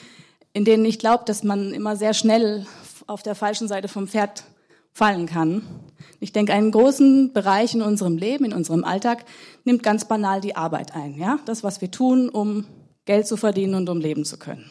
in 0.54 0.64
denen 0.64 0.86
ich 0.86 0.98
glaube, 0.98 1.24
dass 1.26 1.42
man 1.42 1.74
immer 1.74 1.96
sehr 1.96 2.14
schnell 2.14 2.66
auf 3.06 3.22
der 3.22 3.34
falschen 3.34 3.68
Seite 3.68 3.88
vom 3.88 4.08
Pferd 4.08 4.44
fallen 4.96 5.26
kann. 5.26 5.60
Ich 6.20 6.32
denke, 6.32 6.54
einen 6.54 6.70
großen 6.70 7.34
Bereich 7.34 7.74
in 7.74 7.82
unserem 7.82 8.16
Leben, 8.16 8.46
in 8.46 8.54
unserem 8.54 8.82
Alltag, 8.82 9.26
nimmt 9.64 9.82
ganz 9.82 10.08
banal 10.08 10.40
die 10.40 10.56
Arbeit 10.56 10.94
ein. 10.94 11.18
Ja, 11.18 11.38
das, 11.44 11.62
was 11.62 11.82
wir 11.82 11.90
tun, 11.90 12.30
um 12.30 12.64
Geld 13.04 13.26
zu 13.26 13.36
verdienen 13.36 13.74
und 13.74 13.90
um 13.90 14.00
leben 14.00 14.24
zu 14.24 14.38
können. 14.38 14.70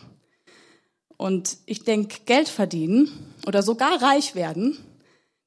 Und 1.16 1.58
ich 1.68 1.84
denke, 1.84 2.22
Geld 2.26 2.50
verdienen 2.50 3.08
oder 3.46 3.62
sogar 3.62 4.02
reich 4.02 4.34
werden, 4.34 4.76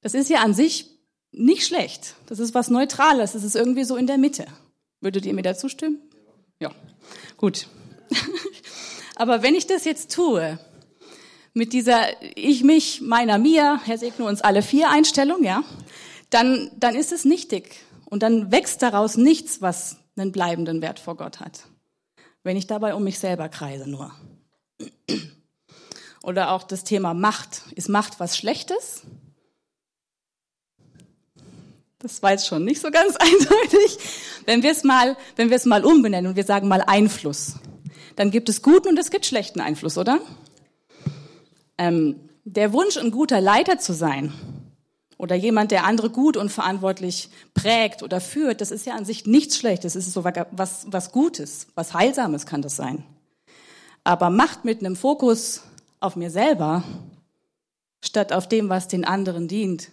das 0.01 0.15
ist 0.15 0.31
ja 0.31 0.43
an 0.43 0.55
sich 0.55 0.87
nicht 1.33 1.67
schlecht. 1.67 2.15
Das 2.27 2.39
ist 2.39 2.55
was 2.55 2.71
Neutrales. 2.71 3.33
Das 3.33 3.43
ist 3.43 3.57
irgendwie 3.57 3.85
so 3.85 3.97
in 3.97 4.07
der 4.07 4.17
Mitte. 4.17 4.47
Würdet 5.01 5.27
ihr 5.27 5.35
mir 5.35 5.43
dazu 5.43 5.69
stimmen? 5.69 6.01
Ja, 6.61 6.71
gut. 7.37 7.67
Aber 9.17 9.43
wenn 9.43 9.57
ich 9.57 9.67
das 9.67 9.85
jetzt 9.85 10.15
tue, 10.15 10.61
mit 11.55 11.73
dieser 11.73 12.07
Ich, 12.37 12.63
mich, 12.63 13.01
meiner, 13.01 13.39
mir, 13.39 13.81
Herr 13.85 13.99
segne 13.99 14.25
uns 14.25 14.41
alle 14.41 14.63
vier 14.63 14.91
Einstellung, 14.91 15.43
ja, 15.45 15.65
dann, 16.31 16.71
dann 16.77 16.95
ist 16.95 17.13
es 17.13 17.25
nichtig. 17.25 17.85
Und 18.07 18.23
dann 18.23 18.51
wächst 18.51 18.83
daraus 18.83 19.17
nichts, 19.17 19.61
was 19.61 19.99
einen 20.17 20.33
bleibenden 20.33 20.81
Wert 20.81 20.99
vor 20.99 21.17
Gott 21.17 21.41
hat. 21.41 21.65
Wenn 22.43 22.57
ich 22.57 22.67
dabei 22.67 22.95
um 22.95 23.05
mich 23.05 23.19
selber 23.19 23.49
kreise 23.49 23.89
nur. 23.89 24.13
Oder 26.23 26.53
auch 26.53 26.63
das 26.63 26.85
Thema 26.85 27.15
Macht. 27.15 27.63
Ist 27.75 27.89
Macht 27.89 28.21
was 28.21 28.37
Schlechtes? 28.37 29.03
Das 31.99 32.23
war 32.23 32.31
jetzt 32.31 32.47
schon 32.47 32.65
nicht 32.65 32.81
so 32.81 32.91
ganz 32.91 33.17
eindeutig. 33.17 33.99
Wenn 34.47 34.63
wir 34.63 34.71
es 34.71 34.85
mal, 34.85 35.17
wenn 35.37 35.51
wir 35.51 35.57
es 35.57 35.67
mal 35.67 35.85
umbenennen 35.85 36.31
und 36.31 36.37
wir 36.37 36.45
sagen 36.45 36.69
mal 36.69 36.83
Einfluss, 36.83 37.55
dann 38.17 38.31
gibt 38.31 38.49
es 38.49 38.63
guten 38.63 38.89
und 38.89 38.99
es 38.99 39.11
gibt 39.11 39.27
schlechten 39.27 39.61
Einfluss, 39.61 39.99
oder? 39.99 40.21
Ähm, 41.79 42.17
der 42.45 42.73
Wunsch, 42.73 42.97
ein 42.97 43.11
guter 43.11 43.41
Leiter 43.41 43.79
zu 43.79 43.93
sein 43.93 44.33
oder 45.17 45.35
jemand, 45.35 45.71
der 45.71 45.85
andere 45.85 46.11
gut 46.11 46.37
und 46.37 46.51
verantwortlich 46.51 47.31
prägt 47.55 48.03
oder 48.03 48.21
führt, 48.21 48.61
das 48.61 48.71
ist 48.71 48.87
ja 48.87 48.95
an 48.95 49.05
sich 49.05 49.27
nichts 49.27 49.59
Schlechtes. 49.59 49.95
Es 49.95 50.07
ist 50.07 50.15
so 50.15 50.25
was, 50.25 50.87
was 50.89 51.13
Gutes, 51.13 51.69
was 51.75 51.95
Heilsames 51.95 52.47
kann 52.47 52.63
das 52.63 52.77
sein. 52.77 53.05
Aber 54.05 54.31
Macht 54.31 54.65
mit 54.65 54.81
einem 54.81 54.97
Fokus 54.97 55.63
auf 56.01 56.17
mir 56.17 56.31
selber, 56.31 56.85
statt 58.03 58.33
auf 58.33 58.49
dem, 58.49 58.69
was 58.69 58.89
den 58.89 59.05
anderen 59.05 59.49
dient, 59.49 59.91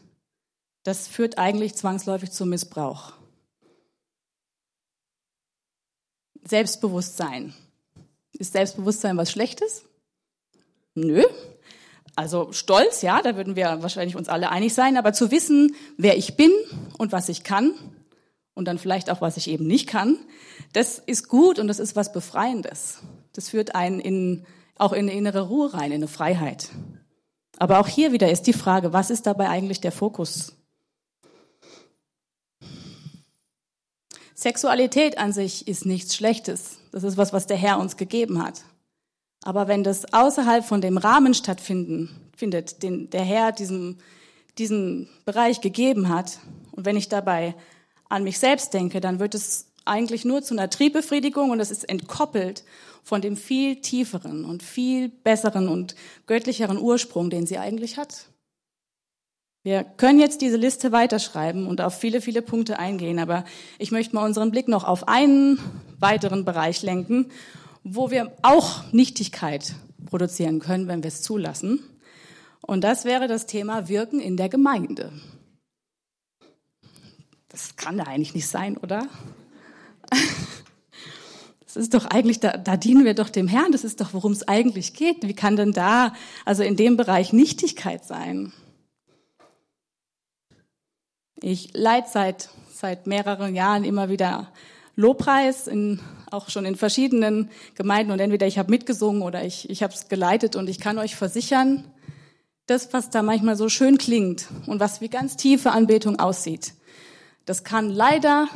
das 0.84 1.08
führt 1.08 1.38
eigentlich 1.39 1.75
zwangsläufig 1.75 2.32
zum 2.32 2.50
Missbrauch. 2.50 3.13
Selbstbewusstsein. 6.48 7.56
Ist 8.34 8.54
Selbstbewusstsein 8.54 9.18
was 9.18 9.32
Schlechtes? 9.32 9.84
Nö. 10.94 11.24
Also 12.15 12.51
Stolz, 12.53 13.01
ja, 13.01 13.22
da 13.22 13.36
würden 13.36 13.55
wir 13.55 13.81
wahrscheinlich 13.81 14.15
uns 14.15 14.29
alle 14.29 14.50
einig 14.50 14.74
sein, 14.74 14.95
aber 14.98 15.12
zu 15.12 15.31
wissen, 15.31 15.75
wer 15.98 16.17
ich 16.17 16.38
bin 16.38 16.51
und 16.98 17.12
was 17.12 17.27
ich 17.27 17.43
kann 17.43 17.74
und 18.53 18.65
dann 18.65 18.79
vielleicht 18.79 19.10
auch, 19.10 19.22
was 19.22 19.36
ich 19.38 19.50
eben 19.50 19.67
nicht 19.67 19.88
kann, 19.88 20.17
das 20.74 21.00
ist 21.00 21.27
gut 21.27 21.60
und 21.60 21.67
das 21.67 21.79
ist 21.79 21.95
was 21.95 22.13
Befreiendes. 22.13 23.00
Das 23.34 23.50
führt 23.50 23.75
einen 23.75 24.00
in, 24.00 24.45
auch 24.77 24.93
in 24.93 25.10
eine 25.10 25.12
innere 25.12 25.41
Ruhe 25.41 25.74
rein, 25.74 25.91
in 25.91 25.95
eine 25.95 26.07
Freiheit. 26.07 26.69
Aber 27.57 27.79
auch 27.79 27.88
hier 27.88 28.12
wieder 28.12 28.31
ist 28.31 28.43
die 28.43 28.53
Frage, 28.53 28.93
was 28.93 29.10
ist 29.10 29.25
dabei 29.25 29.50
eigentlich 29.50 29.81
der 29.81 29.91
Fokus? 29.91 30.53
Sexualität 34.34 35.17
an 35.17 35.31
sich 35.31 35.67
ist 35.67 35.86
nichts 35.86 36.15
Schlechtes. 36.15 36.77
Das 36.91 37.03
ist 37.03 37.17
was, 37.17 37.34
was 37.34 37.48
der 37.48 37.57
Herr 37.57 37.79
uns 37.79 37.98
gegeben 37.98 38.43
hat. 38.43 38.63
Aber 39.45 39.67
wenn 39.67 39.83
das 39.83 40.11
außerhalb 40.11 40.65
von 40.65 40.81
dem 40.81 40.97
Rahmen 40.97 41.35
stattfinden, 41.35 42.09
findet, 42.35 42.81
den 42.83 43.09
der 43.11 43.21
Herr 43.21 43.51
diesem, 43.51 43.99
diesen 44.57 45.07
Bereich 45.23 45.61
gegeben 45.61 46.09
hat, 46.09 46.39
und 46.71 46.85
wenn 46.85 46.97
ich 46.97 47.07
dabei 47.07 47.55
an 48.09 48.23
mich 48.23 48.39
selbst 48.39 48.73
denke, 48.73 48.99
dann 48.99 49.19
wird 49.19 49.35
es 49.35 49.67
eigentlich 49.85 50.25
nur 50.25 50.41
zu 50.41 50.55
einer 50.55 50.69
Triebbefriedigung 50.69 51.51
und 51.51 51.59
es 51.59 51.69
ist 51.69 51.87
entkoppelt 51.87 52.63
von 53.03 53.21
dem 53.21 53.37
viel 53.37 53.81
tieferen 53.81 54.45
und 54.45 54.63
viel 54.63 55.09
besseren 55.09 55.69
und 55.69 55.95
göttlicheren 56.25 56.79
Ursprung, 56.79 57.29
den 57.29 57.45
sie 57.45 57.59
eigentlich 57.59 57.97
hat. 57.97 58.25
Wir 59.61 59.83
können 59.83 60.19
jetzt 60.19 60.41
diese 60.41 60.57
Liste 60.57 60.91
weiterschreiben 60.91 61.67
und 61.67 61.81
auf 61.81 61.99
viele, 61.99 62.19
viele 62.19 62.41
Punkte 62.41 62.79
eingehen, 62.79 63.19
aber 63.19 63.45
ich 63.77 63.91
möchte 63.91 64.15
mal 64.15 64.25
unseren 64.25 64.49
Blick 64.49 64.67
noch 64.67 64.83
auf 64.83 65.07
einen 65.07 65.59
weiteren 65.99 66.45
Bereich 66.45 66.81
lenken, 66.81 67.31
wo 67.86 68.10
wir 68.10 68.36
auch 68.42 68.92
Nichtigkeit 68.92 69.75
produzieren 70.08 70.60
können, 70.60 70.88
wenn 70.88 71.04
wir 71.04 71.10
es 71.10 71.22
zulassen. 71.22 71.80
Und 72.62 72.84
das 72.84 73.06
wäre 73.06 73.27
das 73.27 73.46
Thema 73.46 73.88
Wirken 73.88 74.20
in 74.20 74.38
der 74.38 74.50
Gemeinde. 74.50 75.13
Das 77.48 77.75
kann 77.75 78.00
da 78.00 78.06
eigentlich 78.06 78.34
nicht 78.34 78.48
sein, 78.48 78.75
oder? 78.77 79.08
Das 81.65 81.84
ist 81.84 81.94
doch 81.94 82.06
eigentlich, 82.06 82.39
da, 82.39 82.56
da 82.56 82.77
dienen 82.77 83.04
wir 83.04 83.15
doch 83.15 83.30
dem 83.30 83.50
Herrn, 83.50 83.74
das 83.74 83.84
ist 83.84 84.00
doch, 84.00 84.13
worum 84.13 84.32
es 84.32 84.48
eigentlich 84.48 84.94
geht. 84.94 85.27
Wie 85.27 85.34
kann 85.34 85.58
denn 85.58 85.74
da, 85.74 86.13
also 86.46 86.63
in 86.63 86.77
dem 86.77 86.96
Bereich 86.96 87.34
Nichtigkeit 87.34 88.06
sein? 88.06 88.54
Ich 91.42 91.74
leite 91.74 92.08
seit, 92.10 92.48
seit 92.72 93.08
mehreren 93.08 93.56
Jahren 93.56 93.84
immer 93.84 94.08
wieder 94.08 94.54
Lobpreis, 94.95 95.67
in, 95.67 95.99
auch 96.31 96.49
schon 96.49 96.65
in 96.65 96.75
verschiedenen 96.75 97.49
Gemeinden. 97.75 98.11
Und 98.11 98.19
entweder 98.19 98.47
ich 98.47 98.57
habe 98.57 98.71
mitgesungen 98.71 99.21
oder 99.21 99.43
ich, 99.43 99.69
ich 99.69 99.83
habe 99.83 99.93
es 99.93 100.07
geleitet. 100.07 100.55
Und 100.55 100.69
ich 100.69 100.79
kann 100.79 100.97
euch 100.97 101.15
versichern, 101.15 101.83
das, 102.67 102.93
was 102.93 103.09
da 103.09 103.21
manchmal 103.21 103.55
so 103.55 103.69
schön 103.69 103.97
klingt 103.97 104.47
und 104.65 104.79
was 104.79 105.01
wie 105.01 105.09
ganz 105.09 105.35
tiefe 105.37 105.71
Anbetung 105.71 106.19
aussieht, 106.19 106.73
das 107.45 107.63
kann 107.63 107.89
leider 107.89 108.47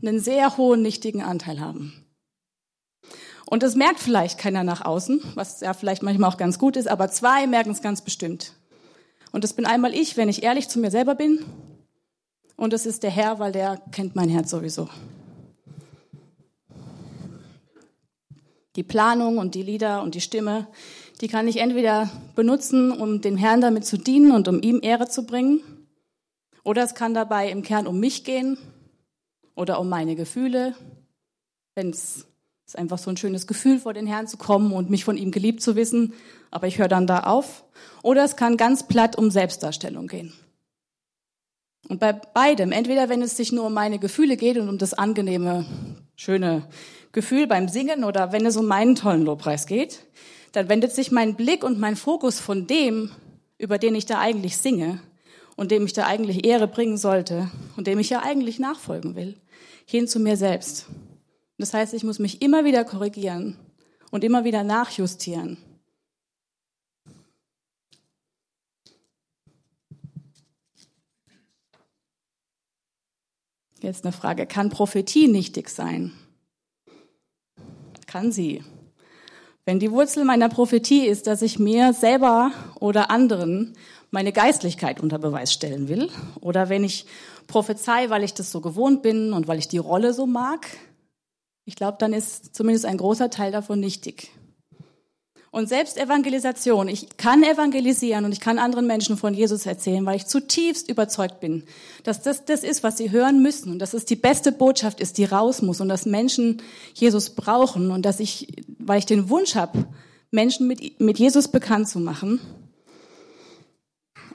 einen 0.00 0.18
sehr 0.18 0.56
hohen 0.56 0.82
nichtigen 0.82 1.22
Anteil 1.22 1.60
haben. 1.60 1.92
Und 3.46 3.62
das 3.62 3.76
merkt 3.76 4.00
vielleicht 4.00 4.38
keiner 4.38 4.64
nach 4.64 4.84
außen, 4.84 5.22
was 5.34 5.60
ja 5.60 5.74
vielleicht 5.74 6.02
manchmal 6.02 6.30
auch 6.30 6.38
ganz 6.38 6.58
gut 6.58 6.76
ist, 6.76 6.88
aber 6.88 7.10
zwei 7.10 7.46
merken 7.46 7.70
es 7.70 7.82
ganz 7.82 8.00
bestimmt. 8.00 8.54
Und 9.30 9.44
das 9.44 9.52
bin 9.52 9.66
einmal 9.66 9.94
ich, 9.94 10.16
wenn 10.16 10.28
ich 10.28 10.42
ehrlich 10.42 10.68
zu 10.68 10.78
mir 10.78 10.90
selber 10.90 11.14
bin 11.14 11.44
und 12.56 12.72
es 12.72 12.86
ist 12.86 13.02
der 13.02 13.10
Herr, 13.10 13.38
weil 13.38 13.52
der 13.52 13.80
kennt 13.92 14.16
mein 14.16 14.28
Herz 14.28 14.50
sowieso. 14.50 14.88
Die 18.76 18.82
Planung 18.82 19.38
und 19.38 19.54
die 19.54 19.62
Lieder 19.62 20.02
und 20.02 20.14
die 20.14 20.20
Stimme, 20.20 20.66
die 21.20 21.28
kann 21.28 21.46
ich 21.46 21.58
entweder 21.58 22.10
benutzen, 22.34 22.90
um 22.90 23.20
dem 23.20 23.36
Herrn 23.36 23.60
damit 23.60 23.84
zu 23.84 23.98
dienen 23.98 24.32
und 24.32 24.48
um 24.48 24.62
ihm 24.62 24.80
Ehre 24.82 25.08
zu 25.08 25.24
bringen, 25.26 25.60
oder 26.64 26.84
es 26.84 26.94
kann 26.94 27.12
dabei 27.12 27.50
im 27.50 27.62
Kern 27.62 27.86
um 27.86 27.98
mich 27.98 28.24
gehen 28.24 28.56
oder 29.54 29.80
um 29.80 29.88
meine 29.88 30.14
Gefühle, 30.14 30.74
wenn 31.74 31.90
es 31.90 32.26
ist 32.64 32.78
einfach 32.78 32.98
so 32.98 33.10
ein 33.10 33.16
schönes 33.16 33.46
Gefühl, 33.46 33.78
vor 33.78 33.92
den 33.92 34.06
Herrn 34.06 34.26
zu 34.26 34.36
kommen 34.36 34.72
und 34.72 34.88
mich 34.88 35.04
von 35.04 35.18
ihm 35.18 35.30
geliebt 35.30 35.60
zu 35.60 35.76
wissen, 35.76 36.14
aber 36.50 36.68
ich 36.68 36.78
höre 36.78 36.88
dann 36.88 37.06
da 37.06 37.24
auf. 37.24 37.64
Oder 38.02 38.24
es 38.24 38.36
kann 38.36 38.56
ganz 38.56 38.86
platt 38.86 39.18
um 39.18 39.30
Selbstdarstellung 39.30 40.06
gehen. 40.06 40.32
Und 41.88 42.00
bei 42.00 42.12
beidem, 42.12 42.72
entweder 42.72 43.08
wenn 43.08 43.20
es 43.20 43.36
sich 43.36 43.52
nur 43.52 43.66
um 43.66 43.74
meine 43.74 43.98
Gefühle 43.98 44.36
geht 44.36 44.56
und 44.56 44.68
um 44.68 44.78
das 44.78 44.94
angenehme, 44.94 45.66
schöne 46.22 46.62
Gefühl 47.10 47.48
beim 47.48 47.68
Singen 47.68 48.04
oder 48.04 48.30
wenn 48.30 48.46
es 48.46 48.56
um 48.56 48.66
meinen 48.66 48.94
tollen 48.94 49.24
Lobpreis 49.24 49.66
geht, 49.66 50.04
dann 50.52 50.68
wendet 50.68 50.92
sich 50.92 51.10
mein 51.10 51.34
Blick 51.34 51.64
und 51.64 51.80
mein 51.80 51.96
Fokus 51.96 52.38
von 52.38 52.68
dem, 52.68 53.10
über 53.58 53.76
den 53.76 53.96
ich 53.96 54.06
da 54.06 54.20
eigentlich 54.20 54.56
singe 54.56 55.00
und 55.56 55.72
dem 55.72 55.84
ich 55.84 55.94
da 55.94 56.06
eigentlich 56.06 56.46
Ehre 56.46 56.68
bringen 56.68 56.96
sollte 56.96 57.50
und 57.76 57.88
dem 57.88 57.98
ich 57.98 58.08
ja 58.08 58.22
eigentlich 58.22 58.60
nachfolgen 58.60 59.16
will, 59.16 59.34
hin 59.84 60.06
zu 60.06 60.20
mir 60.20 60.36
selbst. 60.36 60.86
Das 61.58 61.74
heißt, 61.74 61.92
ich 61.92 62.04
muss 62.04 62.20
mich 62.20 62.40
immer 62.40 62.64
wieder 62.64 62.84
korrigieren 62.84 63.56
und 64.12 64.22
immer 64.22 64.44
wieder 64.44 64.62
nachjustieren. 64.62 65.56
Jetzt 73.82 74.04
eine 74.04 74.12
Frage, 74.12 74.46
kann 74.46 74.70
Prophetie 74.70 75.26
nichtig 75.26 75.68
sein? 75.68 76.12
Kann 78.06 78.30
sie. 78.30 78.62
Wenn 79.64 79.80
die 79.80 79.90
Wurzel 79.90 80.24
meiner 80.24 80.48
Prophetie 80.48 81.06
ist, 81.06 81.26
dass 81.26 81.42
ich 81.42 81.58
mir 81.58 81.92
selber 81.92 82.52
oder 82.78 83.10
anderen 83.10 83.76
meine 84.12 84.32
Geistlichkeit 84.32 85.00
unter 85.00 85.18
Beweis 85.18 85.52
stellen 85.52 85.88
will, 85.88 86.10
oder 86.40 86.68
wenn 86.68 86.84
ich 86.84 87.06
prophezei, 87.48 88.08
weil 88.08 88.22
ich 88.22 88.34
das 88.34 88.52
so 88.52 88.60
gewohnt 88.60 89.02
bin 89.02 89.32
und 89.32 89.48
weil 89.48 89.58
ich 89.58 89.68
die 89.68 89.78
Rolle 89.78 90.14
so 90.14 90.26
mag, 90.26 90.66
ich 91.64 91.74
glaube, 91.74 91.96
dann 91.98 92.12
ist 92.12 92.54
zumindest 92.54 92.86
ein 92.86 92.98
großer 92.98 93.30
Teil 93.30 93.50
davon 93.50 93.80
nichtig. 93.80 94.30
Und 95.54 95.68
selbst 95.68 95.98
Evangelisation, 95.98 96.88
ich 96.88 97.18
kann 97.18 97.42
evangelisieren 97.42 98.24
und 98.24 98.32
ich 98.32 98.40
kann 98.40 98.58
anderen 98.58 98.86
Menschen 98.86 99.18
von 99.18 99.34
Jesus 99.34 99.66
erzählen, 99.66 100.04
weil 100.06 100.16
ich 100.16 100.24
zutiefst 100.24 100.88
überzeugt 100.88 101.40
bin, 101.40 101.64
dass 102.04 102.22
das 102.22 102.46
das 102.46 102.64
ist, 102.64 102.82
was 102.82 102.96
sie 102.96 103.10
hören 103.10 103.42
müssen 103.42 103.70
und 103.70 103.78
dass 103.78 103.92
es 103.92 104.06
die 104.06 104.16
beste 104.16 104.50
Botschaft 104.50 104.98
ist, 104.98 105.18
die 105.18 105.26
raus 105.26 105.60
muss 105.60 105.82
und 105.82 105.90
dass 105.90 106.06
Menschen 106.06 106.62
Jesus 106.94 107.28
brauchen 107.28 107.90
und 107.90 108.06
dass 108.06 108.18
ich, 108.18 108.64
weil 108.78 108.98
ich 108.98 109.04
den 109.04 109.28
Wunsch 109.28 109.54
habe, 109.54 109.84
Menschen 110.30 110.66
mit, 110.66 110.98
mit 111.00 111.18
Jesus 111.18 111.48
bekannt 111.48 111.86
zu 111.86 112.00
machen. 112.00 112.40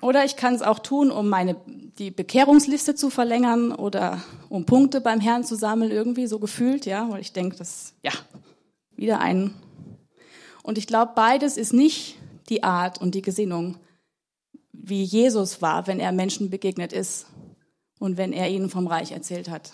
Oder 0.02 0.24
ich 0.24 0.36
kann 0.36 0.54
es 0.54 0.62
auch 0.62 0.78
tun, 0.78 1.10
um 1.10 1.30
meine, 1.30 1.56
die 1.98 2.12
Bekehrungsliste 2.12 2.94
zu 2.94 3.10
verlängern 3.10 3.72
oder 3.72 4.22
um 4.50 4.66
Punkte 4.66 5.02
beim 5.02 5.20
Herrn 5.20 5.44
zu 5.44 5.56
sammeln, 5.56 5.90
irgendwie 5.90 6.28
so 6.28 6.38
gefühlt, 6.38 6.86
ja, 6.86 7.10
weil 7.10 7.22
ich 7.22 7.34
denke, 7.34 7.56
das, 7.56 7.96
ja, 8.04 8.12
wieder 8.96 9.20
ein 9.20 9.56
und 10.68 10.78
ich 10.78 10.86
glaube, 10.86 11.14
beides 11.16 11.56
ist 11.56 11.72
nicht 11.72 12.18
die 12.50 12.62
Art 12.62 13.00
und 13.00 13.16
die 13.16 13.22
Gesinnung, 13.22 13.78
wie 14.74 15.02
Jesus 15.02 15.62
war, 15.62 15.88
wenn 15.88 16.02
er 16.02 16.12
Menschen 16.12 16.50
begegnet 16.50 16.92
ist 16.92 17.28
und 18.00 18.18
wenn 18.18 18.34
er 18.34 18.50
ihnen 18.50 18.70
vom 18.70 18.86
Reich 18.86 19.14
erzählt 19.14 19.50
hat. 19.50 19.72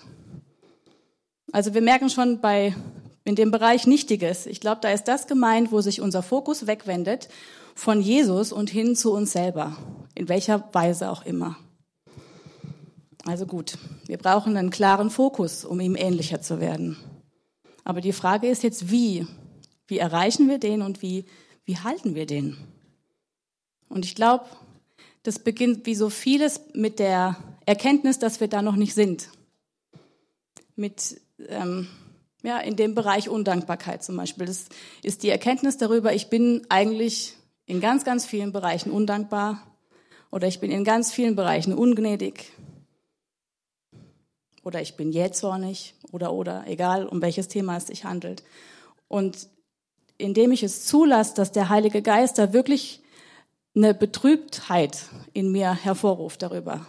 Also 1.51 1.73
wir 1.73 1.81
merken 1.81 2.11
schon 2.11 2.41
bei 2.41 2.75
in 3.23 3.33
dem 3.33 3.49
Bereich 3.49 3.87
Nichtiges. 3.87 4.45
Ich 4.45 4.61
glaube, 4.61 4.81
da 4.81 4.89
ist 4.89 5.05
das 5.05 5.25
gemeint, 5.25 5.71
wo 5.71 5.81
sich 5.81 5.99
unser 5.99 6.21
Fokus 6.21 6.67
wegwendet 6.67 7.27
von 7.73 7.99
Jesus 7.99 8.51
und 8.51 8.69
hin 8.69 8.95
zu 8.95 9.13
uns 9.13 9.31
selber, 9.31 9.75
in 10.13 10.29
welcher 10.29 10.69
Weise 10.73 11.09
auch 11.09 11.25
immer. 11.25 11.57
Also 13.25 13.47
gut, 13.47 13.79
wir 14.05 14.19
brauchen 14.19 14.55
einen 14.57 14.69
klaren 14.69 15.09
Fokus, 15.09 15.65
um 15.65 15.79
ihm 15.79 15.95
ähnlicher 15.95 16.39
zu 16.41 16.59
werden. 16.59 16.97
Aber 17.83 17.99
die 17.99 18.13
Frage 18.13 18.47
ist 18.47 18.61
jetzt, 18.61 18.91
wie? 18.91 19.25
Wie 19.87 19.97
erreichen 19.97 20.49
wir 20.49 20.59
den 20.59 20.81
und 20.81 21.01
wie, 21.01 21.25
wie 21.65 21.77
halten 21.77 22.15
wir 22.15 22.25
den? 22.25 22.57
Und 23.89 24.05
ich 24.05 24.15
glaube, 24.15 24.45
das 25.23 25.39
beginnt 25.39 25.85
wie 25.85 25.95
so 25.95 26.09
vieles 26.09 26.61
mit 26.73 26.99
der 26.99 27.37
Erkenntnis, 27.65 28.19
dass 28.19 28.39
wir 28.39 28.47
da 28.47 28.61
noch 28.61 28.75
nicht 28.75 28.93
sind. 28.93 29.29
Mit, 30.75 31.21
ähm, 31.47 31.87
ja, 32.43 32.59
in 32.59 32.75
dem 32.75 32.95
Bereich 32.95 33.29
Undankbarkeit 33.29 34.03
zum 34.03 34.17
Beispiel. 34.17 34.45
Das 34.45 34.65
ist 35.01 35.23
die 35.23 35.29
Erkenntnis 35.29 35.77
darüber, 35.77 36.13
ich 36.13 36.29
bin 36.29 36.65
eigentlich 36.69 37.35
in 37.65 37.79
ganz, 37.79 38.03
ganz 38.03 38.25
vielen 38.25 38.51
Bereichen 38.51 38.91
undankbar 38.91 39.65
oder 40.31 40.47
ich 40.47 40.59
bin 40.59 40.71
in 40.71 40.83
ganz 40.83 41.13
vielen 41.13 41.35
Bereichen 41.35 41.73
ungnädig 41.73 42.51
oder 44.63 44.81
ich 44.81 44.95
bin 44.95 45.11
jähzornig 45.11 45.95
oder 46.11 46.33
oder, 46.33 46.65
egal 46.67 47.05
um 47.07 47.21
welches 47.21 47.47
Thema 47.47 47.77
es 47.77 47.87
sich 47.87 48.03
handelt. 48.03 48.43
Und 49.07 49.47
indem 50.17 50.51
ich 50.51 50.63
es 50.63 50.85
zulasse, 50.85 51.35
dass 51.35 51.51
der 51.51 51.69
Heilige 51.69 52.01
Geist 52.01 52.37
da 52.37 52.53
wirklich 52.53 53.01
eine 53.75 53.93
Betrübtheit 53.93 55.05
in 55.33 55.51
mir 55.51 55.73
hervorruft 55.73 56.41
darüber. 56.41 56.85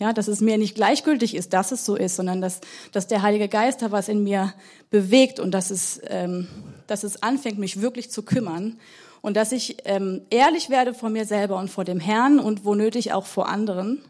Ja, 0.00 0.12
dass 0.12 0.28
es 0.28 0.40
mir 0.40 0.58
nicht 0.58 0.76
gleichgültig 0.76 1.34
ist, 1.34 1.52
dass 1.52 1.72
es 1.72 1.84
so 1.84 1.96
ist, 1.96 2.16
sondern 2.16 2.40
dass, 2.40 2.60
dass 2.92 3.08
der 3.08 3.22
Heilige 3.22 3.48
Geist 3.48 3.82
da 3.82 3.90
was 3.90 4.08
in 4.08 4.22
mir 4.22 4.54
bewegt 4.90 5.40
und 5.40 5.50
dass 5.50 5.70
es, 5.70 6.00
ähm, 6.04 6.46
dass 6.86 7.02
es 7.02 7.22
anfängt, 7.22 7.58
mich 7.58 7.80
wirklich 7.80 8.10
zu 8.10 8.22
kümmern 8.22 8.78
und 9.22 9.36
dass 9.36 9.50
ich 9.50 9.78
ähm, 9.84 10.22
ehrlich 10.30 10.70
werde 10.70 10.94
vor 10.94 11.10
mir 11.10 11.24
selber 11.24 11.56
und 11.56 11.68
vor 11.68 11.84
dem 11.84 11.98
Herrn 11.98 12.38
und 12.38 12.64
wo 12.64 12.76
nötig 12.76 13.12
auch 13.12 13.26
vor 13.26 13.48
anderen. 13.48 14.04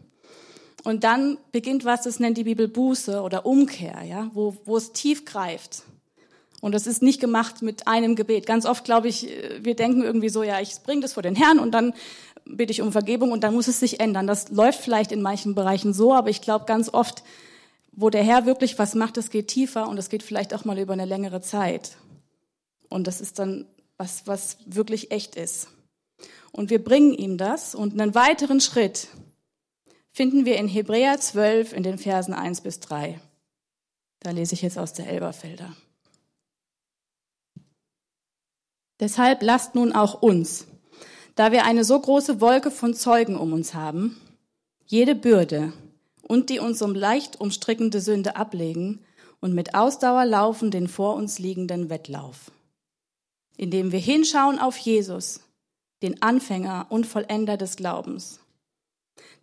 Und 0.84 1.04
dann 1.04 1.38
beginnt 1.52 1.84
was, 1.86 2.02
das 2.02 2.20
nennt 2.20 2.36
die 2.36 2.44
Bibel 2.44 2.68
Buße 2.68 3.22
oder 3.22 3.46
Umkehr, 3.46 4.02
ja, 4.04 4.30
wo, 4.34 4.56
wo 4.64 4.76
es 4.76 4.92
tief 4.92 5.24
greift. 5.24 5.84
Und 6.60 6.72
das 6.72 6.86
ist 6.86 7.02
nicht 7.02 7.20
gemacht 7.20 7.62
mit 7.62 7.86
einem 7.86 8.16
Gebet. 8.16 8.46
Ganz 8.46 8.66
oft 8.66 8.84
glaube 8.84 9.08
ich, 9.08 9.30
äh, 9.30 9.64
wir 9.64 9.74
denken 9.74 10.02
irgendwie 10.02 10.28
so, 10.28 10.42
ja, 10.42 10.60
ich 10.60 10.74
bringe 10.82 11.02
das 11.02 11.12
vor 11.14 11.22
den 11.22 11.36
Herrn 11.36 11.58
und 11.58 11.72
dann 11.72 11.94
bitte 12.44 12.72
ich 12.72 12.82
um 12.82 12.92
Vergebung 12.92 13.30
und 13.30 13.44
dann 13.44 13.54
muss 13.54 13.68
es 13.68 13.80
sich 13.80 14.00
ändern. 14.00 14.26
Das 14.26 14.48
läuft 14.50 14.80
vielleicht 14.80 15.12
in 15.12 15.22
manchen 15.22 15.54
Bereichen 15.54 15.92
so, 15.92 16.14
aber 16.14 16.30
ich 16.30 16.40
glaube 16.40 16.64
ganz 16.64 16.92
oft, 16.92 17.22
wo 17.92 18.10
der 18.10 18.22
Herr 18.22 18.46
wirklich 18.46 18.78
was 18.78 18.94
macht, 18.94 19.16
das 19.16 19.30
geht 19.30 19.48
tiefer 19.48 19.88
und 19.88 19.98
es 19.98 20.08
geht 20.08 20.22
vielleicht 20.22 20.54
auch 20.54 20.64
mal 20.64 20.78
über 20.78 20.92
eine 20.92 21.04
längere 21.04 21.40
Zeit. 21.40 21.96
Und 22.88 23.06
das 23.06 23.20
ist 23.20 23.38
dann 23.38 23.66
was, 23.96 24.26
was 24.26 24.58
wirklich 24.66 25.10
echt 25.10 25.36
ist. 25.36 25.68
Und 26.52 26.70
wir 26.70 26.82
bringen 26.82 27.12
ihm 27.12 27.36
das 27.36 27.74
und 27.74 28.00
einen 28.00 28.14
weiteren 28.14 28.60
Schritt 28.60 29.08
finden 30.12 30.44
wir 30.44 30.56
in 30.56 30.68
Hebräer 30.68 31.20
12 31.20 31.72
in 31.72 31.82
den 31.82 31.98
Versen 31.98 32.34
1 32.34 32.62
bis 32.62 32.80
3. 32.80 33.20
Da 34.20 34.30
lese 34.30 34.54
ich 34.54 34.62
jetzt 34.62 34.78
aus 34.78 34.92
der 34.92 35.08
Elberfelder. 35.08 35.76
Deshalb 39.00 39.42
lasst 39.42 39.74
nun 39.74 39.92
auch 39.92 40.22
uns, 40.22 40.66
da 41.36 41.52
wir 41.52 41.64
eine 41.64 41.84
so 41.84 41.98
große 41.98 42.40
Wolke 42.40 42.70
von 42.70 42.94
Zeugen 42.94 43.36
um 43.36 43.52
uns 43.52 43.74
haben, 43.74 44.20
jede 44.86 45.14
Bürde 45.14 45.72
und 46.22 46.50
die 46.50 46.58
uns 46.58 46.82
um 46.82 46.94
leicht 46.94 47.40
umstrickende 47.40 48.00
Sünde 48.00 48.34
ablegen 48.34 49.04
und 49.40 49.54
mit 49.54 49.74
Ausdauer 49.74 50.24
laufen 50.24 50.72
den 50.72 50.88
vor 50.88 51.14
uns 51.14 51.38
liegenden 51.38 51.90
Wettlauf, 51.90 52.50
indem 53.56 53.92
wir 53.92 54.00
hinschauen 54.00 54.58
auf 54.58 54.76
Jesus, 54.76 55.40
den 56.02 56.20
Anfänger 56.22 56.86
und 56.88 57.06
Vollender 57.06 57.56
des 57.56 57.76
Glaubens, 57.76 58.40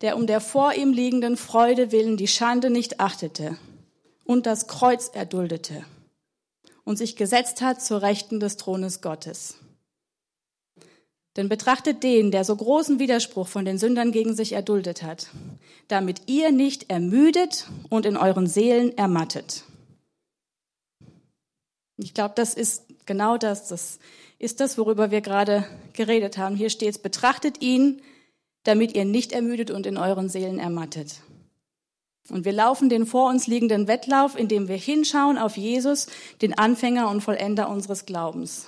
der 0.02 0.18
um 0.18 0.28
der 0.28 0.42
vor 0.42 0.74
ihm 0.74 0.92
liegenden 0.92 1.38
Freude 1.38 1.94
willen 1.94 2.18
die 2.18 2.28
Schande 2.28 2.70
nicht 2.70 3.00
achtete 3.00 3.58
und 4.26 4.46
das 4.46 4.68
Kreuz 4.68 5.10
erduldete 5.14 5.86
und 6.86 6.98
sich 6.98 7.18
gesetzt 7.18 7.62
hat 7.62 7.82
zur 7.82 8.02
Rechten 8.02 8.40
des 8.40 8.56
Thrones 8.56 9.02
Gottes. 9.02 9.56
Denn 11.36 11.50
betrachtet 11.50 12.04
den, 12.04 12.32
der 12.32 12.46
so 12.46 12.56
großen 12.56 12.98
Widerspruch 12.98 13.48
von 13.48 13.66
den 13.66 13.78
Sündern 13.78 14.14
gegen 14.14 14.34
sich 14.34 14.54
erduldet 14.54 15.04
hat, 15.04 15.28
damit 15.90 16.22
ihr 16.28 16.52
nicht 16.52 16.90
ermüdet 16.90 17.68
und 17.90 18.06
in 18.06 18.16
euren 18.16 18.48
Seelen 18.48 18.98
ermattet. 18.98 19.66
Ich 21.98 22.14
glaube, 22.14 22.34
das 22.36 22.54
ist 22.54 22.84
genau 23.06 23.38
das, 23.38 23.68
das 23.68 24.00
ist 24.40 24.60
das, 24.60 24.78
worüber 24.78 25.12
wir 25.12 25.22
gerade 25.22 25.66
geredet 25.94 26.38
haben. 26.38 26.56
Hier 26.56 26.70
steht 26.70 26.96
es, 26.96 26.98
betrachtet 26.98 27.62
ihn, 27.62 28.02
damit 28.64 28.96
ihr 28.96 29.06
nicht 29.06 29.32
ermüdet 29.32 29.72
und 29.72 29.86
in 29.86 29.98
euren 29.98 30.30
Seelen 30.30 30.60
ermattet. 30.60 31.22
Und 32.30 32.46
wir 32.46 32.54
laufen 32.54 32.90
den 32.90 33.06
vor 33.06 33.30
uns 33.30 33.48
liegenden 33.48 33.88
Wettlauf, 33.88 34.38
indem 34.38 34.68
wir 34.68 34.78
hinschauen 34.78 35.38
auf 35.38 35.58
Jesus, 35.58 36.08
den 36.42 36.58
Anfänger 36.58 37.10
und 37.10 37.22
Vollender 37.22 37.70
unseres 37.70 38.06
Glaubens. 38.06 38.68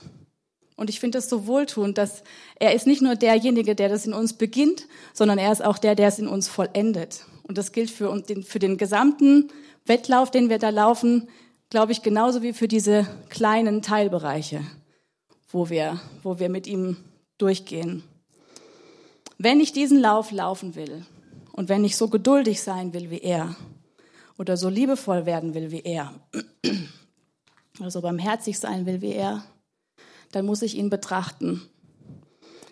Und 0.75 0.91
ich 0.91 0.99
finde 0.99 1.17
es 1.17 1.27
so 1.27 1.47
wohltuend, 1.47 1.97
dass 1.97 2.23
er 2.59 2.75
ist 2.75 2.85
nicht 2.85 3.01
nur 3.01 3.15
derjenige, 3.15 3.73
der 3.73 3.89
das 3.89 4.05
in 4.05 4.13
uns 4.13 4.33
beginnt, 4.33 4.87
sondern 5.11 5.39
er 5.39 5.51
ist 5.51 5.65
auch 5.65 5.79
der, 5.79 5.95
der 5.95 6.07
es 6.07 6.19
in 6.19 6.27
uns 6.27 6.47
vollendet. 6.47 7.25
Und 7.43 7.57
das 7.57 7.71
gilt 7.71 7.89
für, 7.89 8.21
den, 8.21 8.43
für 8.43 8.59
den 8.59 8.77
gesamten 8.77 9.49
Wettlauf, 9.85 10.29
den 10.29 10.49
wir 10.49 10.59
da 10.59 10.69
laufen, 10.69 11.27
glaube 11.71 11.93
ich, 11.93 12.03
genauso 12.03 12.43
wie 12.43 12.53
für 12.53 12.67
diese 12.67 13.07
kleinen 13.29 13.81
Teilbereiche, 13.81 14.61
wo 15.49 15.69
wir, 15.69 15.99
wo 16.21 16.37
wir 16.37 16.49
mit 16.49 16.67
ihm 16.67 16.97
durchgehen. 17.39 18.03
Wenn 19.39 19.59
ich 19.59 19.73
diesen 19.73 19.99
Lauf 19.99 20.31
laufen 20.31 20.75
will, 20.75 21.05
und 21.57 21.69
wenn 21.69 21.83
ich 21.83 21.97
so 21.97 22.07
geduldig 22.07 22.61
sein 22.61 22.93
will 22.93 23.09
wie 23.09 23.19
er 23.19 23.55
oder 24.37 24.55
so 24.57 24.69
liebevoll 24.69 25.25
werden 25.25 25.55
will 25.55 25.71
wie 25.71 25.81
er 25.81 26.13
oder 27.79 27.89
so 27.89 28.01
barmherzig 28.01 28.59
sein 28.59 28.85
will 28.85 29.01
wie 29.01 29.13
er, 29.13 29.43
dann 30.31 30.45
muss 30.45 30.61
ich 30.61 30.77
ihn 30.77 30.91
betrachten. 30.91 31.67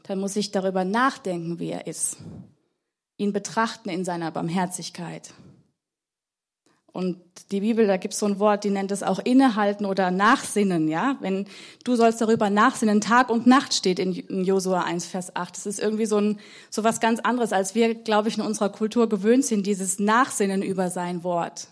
Dann 0.03 0.19
muss 0.19 0.35
ich 0.35 0.51
darüber 0.51 0.85
nachdenken, 0.85 1.57
wie 1.57 1.69
er 1.69 1.87
ist. 1.87 2.17
Ihn 3.17 3.33
betrachten 3.33 3.89
in 3.89 4.05
seiner 4.05 4.29
Barmherzigkeit. 4.29 5.33
Und 6.95 7.17
die 7.51 7.59
Bibel, 7.59 7.87
da 7.87 7.97
gibt 7.97 8.13
es 8.13 8.21
so 8.21 8.25
ein 8.25 8.39
Wort, 8.39 8.63
die 8.63 8.69
nennt 8.69 8.89
es 8.89 9.03
auch 9.03 9.19
innehalten 9.19 9.85
oder 9.85 10.11
nachsinnen, 10.11 10.87
ja. 10.87 11.17
Wenn 11.19 11.45
du 11.83 11.95
sollst 11.97 12.21
darüber 12.21 12.49
nachsinnen, 12.49 13.01
Tag 13.01 13.29
und 13.29 13.45
Nacht 13.47 13.73
steht 13.73 13.99
in 13.99 14.45
Josua 14.45 14.83
1, 14.83 15.05
Vers 15.05 15.35
8. 15.35 15.57
Das 15.57 15.65
ist 15.65 15.81
irgendwie 15.81 16.05
so 16.05 16.17
ein, 16.17 16.39
so 16.69 16.85
was 16.85 17.01
ganz 17.01 17.19
anderes, 17.19 17.51
als 17.51 17.75
wir, 17.75 17.95
glaube 17.95 18.29
ich, 18.29 18.37
in 18.37 18.45
unserer 18.45 18.69
Kultur 18.69 19.09
gewöhnt 19.09 19.43
sind, 19.43 19.67
dieses 19.67 19.99
Nachsinnen 19.99 20.61
über 20.61 20.89
sein 20.89 21.25
Wort. 21.25 21.67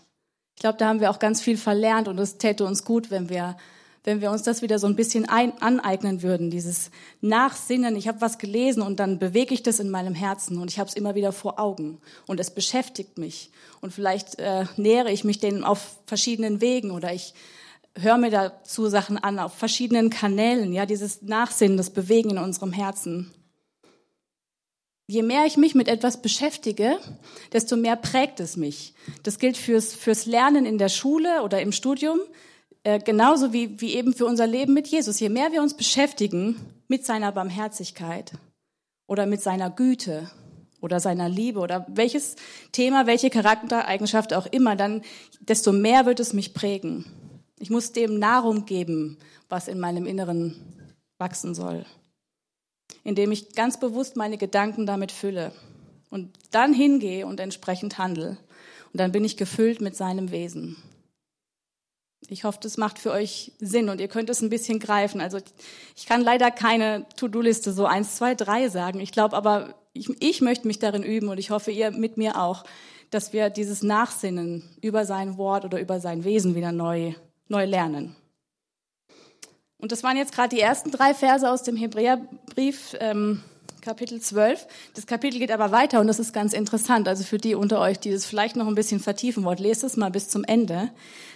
Ich 0.56 0.60
glaube, 0.60 0.76
da 0.76 0.88
haben 0.88 1.00
wir 1.00 1.10
auch 1.10 1.18
ganz 1.18 1.40
viel 1.40 1.56
verlernt 1.56 2.06
und 2.06 2.18
es 2.18 2.36
täte 2.36 2.66
uns 2.66 2.84
gut, 2.84 3.10
wenn 3.10 3.30
wir 3.30 3.56
wenn 4.04 4.20
wir 4.20 4.30
uns 4.30 4.42
das 4.42 4.60
wieder 4.60 4.78
so 4.78 4.86
ein 4.86 4.96
bisschen 4.96 5.26
ein, 5.28 5.60
aneignen 5.60 6.22
würden, 6.22 6.50
dieses 6.50 6.90
Nachsinnen. 7.22 7.96
Ich 7.96 8.06
habe 8.06 8.20
was 8.20 8.36
gelesen 8.38 8.82
und 8.82 9.00
dann 9.00 9.18
bewege 9.18 9.54
ich 9.54 9.62
das 9.62 9.80
in 9.80 9.90
meinem 9.90 10.14
Herzen 10.14 10.58
und 10.58 10.70
ich 10.70 10.78
habe 10.78 10.88
es 10.88 10.94
immer 10.94 11.14
wieder 11.14 11.32
vor 11.32 11.58
Augen 11.58 11.98
und 12.26 12.38
es 12.38 12.50
beschäftigt 12.50 13.16
mich. 13.16 13.50
Und 13.80 13.92
vielleicht 13.92 14.38
äh, 14.38 14.66
nähere 14.76 15.10
ich 15.10 15.24
mich 15.24 15.38
denen 15.38 15.64
auf 15.64 15.98
verschiedenen 16.06 16.60
Wegen 16.60 16.90
oder 16.90 17.14
ich 17.14 17.32
höre 17.96 18.18
mir 18.18 18.30
dazu 18.30 18.88
Sachen 18.88 19.16
an 19.16 19.38
auf 19.38 19.54
verschiedenen 19.54 20.10
Kanälen. 20.10 20.72
Ja, 20.72 20.84
dieses 20.84 21.22
Nachsinnen, 21.22 21.78
das 21.78 21.90
Bewegen 21.90 22.30
in 22.30 22.38
unserem 22.38 22.72
Herzen. 22.72 23.32
Je 25.06 25.22
mehr 25.22 25.44
ich 25.46 25.56
mich 25.56 25.74
mit 25.74 25.88
etwas 25.88 26.20
beschäftige, 26.20 26.98
desto 27.52 27.76
mehr 27.76 27.96
prägt 27.96 28.40
es 28.40 28.56
mich. 28.56 28.94
Das 29.22 29.38
gilt 29.38 29.56
fürs, 29.56 29.94
fürs 29.94 30.26
Lernen 30.26 30.66
in 30.66 30.78
der 30.78 30.88
Schule 30.88 31.42
oder 31.42 31.60
im 31.60 31.72
Studium. 31.72 32.20
Äh, 32.84 33.00
genauso 33.00 33.52
wie, 33.52 33.80
wie 33.80 33.94
eben 33.94 34.12
für 34.12 34.26
unser 34.26 34.46
Leben 34.46 34.74
mit 34.74 34.86
Jesus. 34.86 35.18
Je 35.18 35.30
mehr 35.30 35.50
wir 35.52 35.62
uns 35.62 35.74
beschäftigen 35.74 36.56
mit 36.86 37.04
seiner 37.04 37.32
Barmherzigkeit 37.32 38.32
oder 39.06 39.26
mit 39.26 39.40
seiner 39.40 39.70
Güte 39.70 40.30
oder 40.82 41.00
seiner 41.00 41.30
Liebe 41.30 41.60
oder 41.60 41.86
welches 41.88 42.36
Thema, 42.72 43.06
welche 43.06 43.30
Charaktereigenschaft 43.30 44.34
auch 44.34 44.46
immer, 44.46 44.76
dann 44.76 45.00
desto 45.40 45.72
mehr 45.72 46.04
wird 46.04 46.20
es 46.20 46.34
mich 46.34 46.52
prägen. 46.52 47.06
Ich 47.58 47.70
muss 47.70 47.92
dem 47.92 48.18
Nahrung 48.18 48.66
geben, 48.66 49.16
was 49.48 49.66
in 49.66 49.80
meinem 49.80 50.04
Inneren 50.04 50.54
wachsen 51.16 51.54
soll, 51.54 51.86
indem 53.02 53.32
ich 53.32 53.54
ganz 53.54 53.80
bewusst 53.80 54.16
meine 54.16 54.36
Gedanken 54.36 54.84
damit 54.84 55.10
fülle 55.10 55.52
und 56.10 56.36
dann 56.50 56.74
hingehe 56.74 57.26
und 57.26 57.40
entsprechend 57.40 57.96
handle. 57.96 58.36
Und 58.92 59.00
dann 59.00 59.10
bin 59.10 59.24
ich 59.24 59.38
gefüllt 59.38 59.80
mit 59.80 59.96
seinem 59.96 60.30
Wesen. 60.30 60.76
Ich 62.28 62.44
hoffe, 62.44 62.58
das 62.62 62.76
macht 62.76 62.98
für 62.98 63.10
euch 63.10 63.52
Sinn 63.58 63.88
und 63.88 64.00
ihr 64.00 64.08
könnt 64.08 64.30
es 64.30 64.40
ein 64.40 64.50
bisschen 64.50 64.78
greifen. 64.78 65.20
Also 65.20 65.38
ich 65.94 66.06
kann 66.06 66.22
leider 66.22 66.50
keine 66.50 67.06
To-Do-Liste 67.16 67.72
so 67.72 67.86
eins, 67.86 68.16
zwei, 68.16 68.34
drei 68.34 68.68
sagen. 68.68 69.00
Ich 69.00 69.12
glaube 69.12 69.36
aber, 69.36 69.74
ich, 69.92 70.10
ich 70.22 70.40
möchte 70.40 70.66
mich 70.66 70.78
darin 70.78 71.02
üben 71.02 71.28
und 71.28 71.38
ich 71.38 71.50
hoffe, 71.50 71.70
ihr 71.70 71.90
mit 71.90 72.16
mir 72.16 72.40
auch, 72.40 72.64
dass 73.10 73.32
wir 73.32 73.50
dieses 73.50 73.82
Nachsinnen 73.82 74.62
über 74.80 75.04
sein 75.04 75.36
Wort 75.36 75.64
oder 75.64 75.80
über 75.80 76.00
sein 76.00 76.24
Wesen 76.24 76.54
wieder 76.54 76.72
neu, 76.72 77.14
neu 77.48 77.64
lernen. 77.64 78.16
Und 79.78 79.92
das 79.92 80.02
waren 80.02 80.16
jetzt 80.16 80.34
gerade 80.34 80.54
die 80.54 80.62
ersten 80.62 80.90
drei 80.90 81.12
Verse 81.12 81.48
aus 81.48 81.62
dem 81.62 81.76
Hebräerbrief. 81.76 82.96
Ähm, 83.00 83.42
Kapitel 83.84 84.18
12. 84.18 84.66
Das 84.94 85.06
Kapitel 85.06 85.38
geht 85.38 85.50
aber 85.50 85.70
weiter 85.70 86.00
und 86.00 86.06
das 86.06 86.18
ist 86.18 86.32
ganz 86.32 86.54
interessant. 86.54 87.06
Also 87.06 87.22
für 87.22 87.36
die 87.36 87.54
unter 87.54 87.80
euch, 87.80 88.00
die 88.00 88.10
das 88.10 88.24
vielleicht 88.24 88.56
noch 88.56 88.66
ein 88.66 88.74
bisschen 88.74 88.98
vertiefen 88.98 89.44
wollen, 89.44 89.58
lest 89.58 89.84
es 89.84 89.98
mal 89.98 90.10
bis 90.10 90.30
zum 90.30 90.42
Ende. 90.42 90.90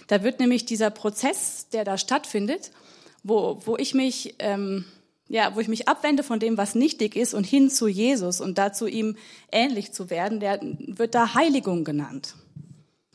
Da 0.07 0.23
wird 0.23 0.39
nämlich 0.39 0.65
dieser 0.65 0.89
Prozess, 0.89 1.67
der 1.69 1.83
da 1.83 1.99
stattfindet, 1.99 2.71
wo, 3.21 3.61
wo 3.65 3.77
ich 3.77 3.93
mich, 3.93 4.33
ähm, 4.39 4.85
ja, 5.27 5.53
wo 5.53 5.59
ich 5.59 5.67
mich 5.67 5.87
abwende 5.87 6.23
von 6.23 6.39
dem, 6.39 6.57
was 6.57 6.73
nichtig 6.73 7.15
ist 7.15 7.35
und 7.35 7.43
hin 7.43 7.69
zu 7.69 7.87
Jesus 7.87 8.41
und 8.41 8.57
dazu 8.57 8.87
ihm 8.87 9.15
ähnlich 9.51 9.91
zu 9.91 10.09
werden, 10.09 10.39
der 10.39 10.59
wird 10.61 11.13
da 11.13 11.35
Heiligung 11.35 11.83
genannt. 11.83 12.33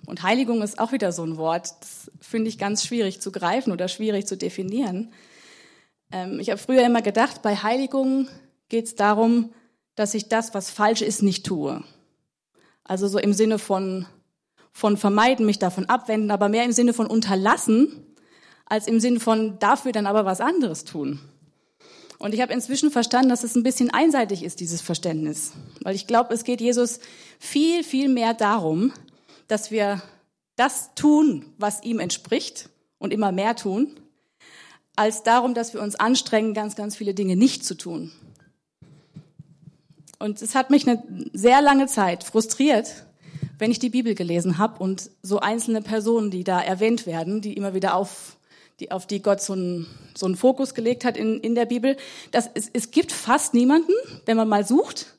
Und 0.07 0.23
Heiligung 0.23 0.63
ist 0.63 0.79
auch 0.79 0.93
wieder 0.93 1.11
so 1.11 1.25
ein 1.25 1.39
Wort, 1.39 1.73
das 1.81 2.09
finde 2.21 2.51
ich 2.51 2.57
ganz 2.57 2.87
schwierig 2.87 3.21
zu 3.21 3.33
greifen 3.33 3.73
oder 3.73 3.89
schwierig 3.89 4.29
zu 4.29 4.37
definieren. 4.37 5.13
Ähm, 6.13 6.39
ich 6.39 6.51
habe 6.51 6.59
früher 6.59 6.87
immer 6.87 7.03
gedacht, 7.03 7.43
bei 7.43 7.57
Heiligung 7.57 8.29
geht 8.69 8.87
es 8.87 8.95
darum, 8.95 9.53
dass 9.95 10.15
ich 10.15 10.29
das, 10.29 10.55
was 10.55 10.71
falsch 10.71 11.03
ist, 11.03 11.23
nicht 11.23 11.47
tue. 11.47 11.83
Also 12.83 13.09
so 13.09 13.19
im 13.19 13.33
Sinne 13.33 13.59
von, 13.59 14.07
von 14.73 14.97
vermeiden, 14.97 15.47
mich 15.47 15.59
davon 15.59 15.87
abwenden, 15.87 16.31
aber 16.31 16.49
mehr 16.49 16.65
im 16.65 16.73
Sinne 16.73 16.93
von 16.93 17.07
unterlassen, 17.07 18.05
als 18.67 18.87
im 18.87 19.01
Sinne 19.01 19.21
von 19.21 19.59
dafür 19.59 19.93
dann 19.93 20.07
aber 20.07 20.25
was 20.25 20.41
anderes 20.41 20.85
tun. 20.85 21.21
Und 22.19 22.33
ich 22.33 22.41
habe 22.41 22.53
inzwischen 22.53 22.91
verstanden, 22.91 23.29
dass 23.29 23.45
es 23.45 23.55
ein 23.55 23.63
bisschen 23.63 23.91
einseitig 23.91 24.43
ist, 24.43 24.61
dieses 24.61 24.81
Verständnis. 24.81 25.53
Weil 25.83 25.95
ich 25.95 26.07
glaube, 26.07 26.33
es 26.33 26.45
geht 26.45 26.61
Jesus 26.61 27.01
viel, 27.39 27.85
viel 27.85 28.09
mehr 28.09 28.35
darum, 28.35 28.93
dass 29.49 29.71
wir 29.71 30.03
das 30.57 30.95
tun, 30.95 31.53
was 31.59 31.83
ihm 31.83 31.99
entspricht 31.99 32.71
und 32.99 33.13
immer 33.13 33.33
mehr 33.33 33.57
tun, 33.57 34.01
als 34.97 35.23
darum, 35.23 35.55
dass 35.55 35.75
wir 35.75 35.83
uns 35.83 35.97
anstrengen, 35.97 36.55
ganz, 36.55 36.77
ganz 36.77 36.97
viele 36.97 37.15
Dinge 37.15 37.37
nicht 37.37 37.65
zu 37.65 37.77
tun. 37.77 38.13
Und 40.25 40.41
es 40.41 40.55
hat 40.55 40.71
mich 40.71 40.89
eine 40.89 41.03
sehr 41.35 41.61
lange 41.61 41.87
Zeit 41.87 42.25
frustriert, 42.25 43.05
wenn 43.59 43.71
ich 43.71 43.79
die 43.79 43.91
Bibel 43.91 44.15
gelesen 44.15 44.57
habe 44.57 44.83
und 44.83 45.11
so 45.21 45.41
einzelne 45.41 45.83
Personen, 45.83 46.31
die 46.31 46.45
da 46.45 46.63
erwähnt 46.63 47.05
werden, 47.05 47.43
die 47.43 47.53
immer 47.53 47.75
wieder 47.75 47.95
auf 47.95 48.39
die, 48.81 48.91
auf 48.91 49.07
die 49.07 49.21
Gott 49.21 49.43
so 49.43 49.53
einen, 49.53 49.87
so 50.17 50.25
einen 50.25 50.37
Fokus 50.37 50.73
gelegt 50.73 51.05
hat 51.05 51.19
in, 51.19 51.41
in 51.41 51.55
der 51.55 51.67
Bibel, 51.67 51.99
dass 52.31 52.49
es, 52.55 52.71
es 52.73 52.91
gibt 52.91 53.13
fast 53.13 53.53
niemanden, 53.53 53.93
wenn 54.25 54.39
man 54.39 54.49
mal 54.49 54.67
sucht, 54.67 55.15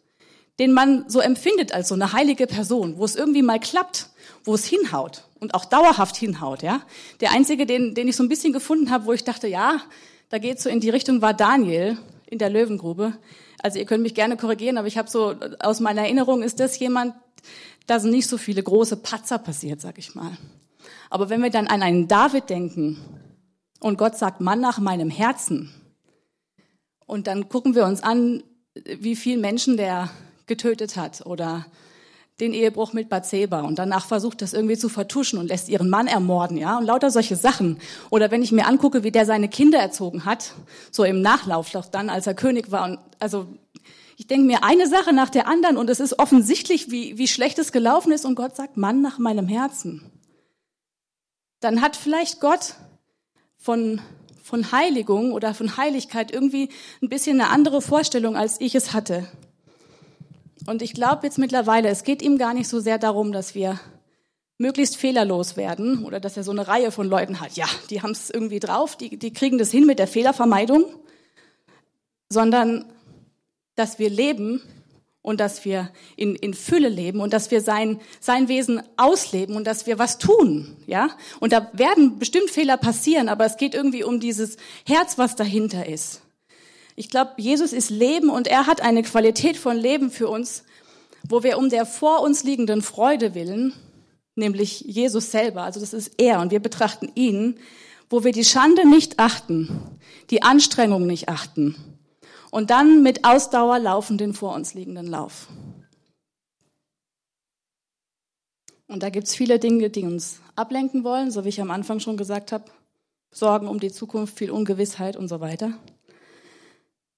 den 0.57 0.71
man 0.71 1.07
so 1.07 1.19
empfindet 1.19 1.71
als 1.71 1.89
so 1.89 1.93
eine 1.93 2.11
heilige 2.11 2.47
Person, 2.47 2.97
wo 2.97 3.05
es 3.05 3.15
irgendwie 3.15 3.43
mal 3.43 3.59
klappt, 3.59 4.09
wo 4.43 4.55
es 4.55 4.65
hinhaut 4.65 5.25
und 5.39 5.53
auch 5.53 5.65
dauerhaft 5.65 6.15
hinhaut. 6.15 6.63
Ja, 6.63 6.81
der 7.21 7.31
einzige, 7.31 7.67
den, 7.67 7.93
den 7.93 8.07
ich 8.07 8.15
so 8.15 8.23
ein 8.23 8.29
bisschen 8.29 8.53
gefunden 8.53 8.89
habe, 8.89 9.05
wo 9.05 9.13
ich 9.13 9.23
dachte, 9.23 9.47
ja, 9.47 9.81
da 10.29 10.39
geht 10.39 10.59
so 10.59 10.67
in 10.67 10.79
die 10.79 10.89
Richtung, 10.89 11.21
war 11.21 11.35
Daniel 11.35 11.95
in 12.25 12.39
der 12.39 12.49
Löwengrube. 12.49 13.13
Also 13.65 13.79
ihr 13.79 13.85
könnt 13.85 14.03
mich 14.03 14.13
gerne 14.13 14.37
korrigieren, 14.37 14.77
aber 14.77 14.87
ich 14.87 14.95
habe 14.95 15.09
so 15.09 15.33
aus 15.59 15.79
meiner 15.79 16.03
Erinnerung 16.03 16.43
ist 16.43 16.59
das 16.59 16.77
jemand, 16.77 17.15
da 17.87 17.99
sind 17.99 18.11
nicht 18.11 18.27
so 18.27 18.37
viele 18.37 18.61
große 18.61 18.95
Patzer 18.95 19.39
passiert, 19.39 19.81
sag 19.81 19.97
ich 19.97 20.13
mal. 20.13 20.37
Aber 21.09 21.31
wenn 21.31 21.41
wir 21.41 21.49
dann 21.49 21.65
an 21.65 21.81
einen 21.81 22.07
David 22.07 22.51
denken 22.51 22.99
und 23.79 23.97
Gott 23.97 24.19
sagt, 24.19 24.39
Mann 24.39 24.59
nach 24.61 24.77
meinem 24.77 25.09
Herzen, 25.09 25.71
und 27.07 27.25
dann 27.25 27.49
gucken 27.49 27.73
wir 27.73 27.87
uns 27.87 28.03
an, 28.03 28.43
wie 28.99 29.15
viel 29.15 29.39
Menschen 29.39 29.77
der 29.77 30.11
getötet 30.45 30.95
hat 30.95 31.25
oder 31.25 31.65
den 32.39 32.53
Ehebruch 32.53 32.91
mit 32.91 33.07
Bathseba 33.07 33.61
und 33.61 33.79
danach 33.79 34.05
versucht 34.05 34.41
das 34.41 34.53
irgendwie 34.53 34.77
zu 34.77 34.89
vertuschen 34.89 35.39
und 35.39 35.47
lässt 35.47 35.69
ihren 35.69 35.89
Mann 35.89 36.07
ermorden, 36.07 36.57
ja, 36.57 36.77
und 36.77 36.85
lauter 36.85 37.09
solche 37.09 37.37
Sachen. 37.37 37.79
Oder 38.09 38.29
wenn 38.29 38.43
ich 38.43 38.51
mir 38.51 38.67
angucke, 38.67 39.03
wie 39.03 39.11
der 39.11 39.25
seine 39.25 39.47
Kinder 39.47 39.79
erzogen 39.79 40.25
hat, 40.25 40.53
so 40.91 41.05
im 41.05 41.21
Nachlauf, 41.21 41.71
doch 41.71 41.85
dann, 41.85 42.09
als 42.09 42.27
er 42.27 42.33
König 42.33 42.71
war 42.71 42.85
und, 42.85 42.99
also, 43.19 43.47
ich 44.17 44.27
denke 44.27 44.47
mir 44.47 44.63
eine 44.63 44.87
Sache 44.87 45.13
nach 45.13 45.29
der 45.29 45.47
anderen 45.47 45.77
und 45.77 45.89
es 45.89 45.99
ist 45.99 46.19
offensichtlich, 46.19 46.89
wie, 46.89 47.17
wie 47.17 47.27
schlecht 47.27 47.59
es 47.59 47.71
gelaufen 47.71 48.11
ist 48.11 48.25
und 48.25 48.35
Gott 48.35 48.55
sagt, 48.55 48.77
Mann 48.77 49.01
nach 49.01 49.17
meinem 49.17 49.47
Herzen. 49.47 50.09
Dann 51.59 51.81
hat 51.81 51.95
vielleicht 51.95 52.39
Gott 52.39 52.75
von, 53.57 54.01
von 54.41 54.71
Heiligung 54.71 55.33
oder 55.33 55.53
von 55.53 55.75
Heiligkeit 55.75 56.31
irgendwie 56.31 56.69
ein 57.01 57.09
bisschen 57.09 57.41
eine 57.41 57.49
andere 57.49 57.81
Vorstellung, 57.81 58.37
als 58.37 58.61
ich 58.61 58.75
es 58.75 58.93
hatte. 58.93 59.27
Und 60.67 60.81
ich 60.81 60.93
glaube 60.93 61.25
jetzt 61.25 61.37
mittlerweile, 61.37 61.89
es 61.89 62.03
geht 62.03 62.21
ihm 62.21 62.37
gar 62.37 62.53
nicht 62.53 62.67
so 62.67 62.79
sehr 62.79 62.97
darum, 62.97 63.31
dass 63.31 63.53
wir 63.53 63.79
möglichst 64.57 64.97
fehlerlos 64.97 65.57
werden 65.57 66.03
oder 66.05 66.19
dass 66.19 66.37
er 66.37 66.43
so 66.43 66.51
eine 66.51 66.67
Reihe 66.67 66.91
von 66.91 67.07
Leuten 67.07 67.39
hat. 67.39 67.55
Ja, 67.55 67.65
die 67.89 68.01
haben 68.01 68.11
es 68.11 68.29
irgendwie 68.29 68.59
drauf, 68.59 68.95
die, 68.95 69.17
die 69.17 69.33
kriegen 69.33 69.57
das 69.57 69.69
hin 69.69 69.85
mit 69.85 69.99
der 69.99 70.07
Fehlervermeidung, 70.07 70.85
sondern 72.29 72.85
dass 73.75 73.99
wir 73.99 74.09
leben 74.09 74.61
und 75.21 75.39
dass 75.39 75.65
wir 75.65 75.91
in, 76.15 76.35
in 76.35 76.53
Fülle 76.53 76.87
leben 76.87 77.19
und 77.19 77.33
dass 77.33 77.51
wir 77.51 77.61
sein, 77.61 77.99
sein 78.19 78.47
Wesen 78.47 78.81
ausleben 78.95 79.55
und 79.55 79.65
dass 79.65 79.87
wir 79.87 79.99
was 79.99 80.17
tun, 80.17 80.77
ja. 80.85 81.09
Und 81.39 81.51
da 81.51 81.69
werden 81.73 82.19
bestimmt 82.19 82.49
Fehler 82.49 82.77
passieren, 82.77 83.27
aber 83.27 83.45
es 83.45 83.57
geht 83.57 83.75
irgendwie 83.75 84.03
um 84.03 84.19
dieses 84.19 84.57
Herz, 84.85 85.17
was 85.17 85.35
dahinter 85.35 85.87
ist. 85.87 86.21
Ich 86.95 87.09
glaube, 87.09 87.33
Jesus 87.37 87.73
ist 87.73 87.89
Leben 87.89 88.29
und 88.29 88.47
er 88.47 88.67
hat 88.67 88.81
eine 88.81 89.03
Qualität 89.03 89.57
von 89.57 89.77
Leben 89.77 90.09
für 90.09 90.29
uns, 90.29 90.63
wo 91.27 91.43
wir 91.43 91.57
um 91.57 91.69
der 91.69 91.85
vor 91.85 92.21
uns 92.21 92.43
liegenden 92.43 92.81
Freude 92.81 93.35
willen, 93.35 93.73
nämlich 94.35 94.81
Jesus 94.81 95.31
selber, 95.31 95.63
also 95.63 95.79
das 95.79 95.93
ist 95.93 96.13
er 96.17 96.39
und 96.39 96.51
wir 96.51 96.59
betrachten 96.59 97.11
ihn, 97.15 97.59
wo 98.09 98.23
wir 98.23 98.31
die 98.31 98.45
Schande 98.45 98.87
nicht 98.87 99.19
achten, 99.19 99.99
die 100.29 100.43
Anstrengung 100.43 101.05
nicht 101.05 101.27
achten 101.27 101.75
und 102.55 102.69
dann 102.69 103.03
mit 103.03 103.25
Ausdauer 103.25 103.79
laufen 103.79 104.17
den 104.17 104.33
vor 104.33 104.55
uns 104.55 104.73
liegenden 104.73 105.07
Lauf. 105.07 105.49
Und 108.87 109.03
da 109.03 109.09
gibt's 109.09 109.35
viele 109.35 109.59
Dinge, 109.59 109.89
die 109.89 110.03
uns 110.03 110.39
ablenken 110.55 111.03
wollen, 111.03 111.31
so 111.31 111.43
wie 111.43 111.49
ich 111.49 111.59
am 111.59 111.69
Anfang 111.69 111.99
schon 111.99 112.15
gesagt 112.15 112.53
habe, 112.53 112.71
Sorgen 113.31 113.67
um 113.67 113.81
die 113.81 113.91
Zukunft, 113.91 114.37
viel 114.37 114.51
Ungewissheit 114.51 115.17
und 115.17 115.27
so 115.27 115.41
weiter. 115.41 115.77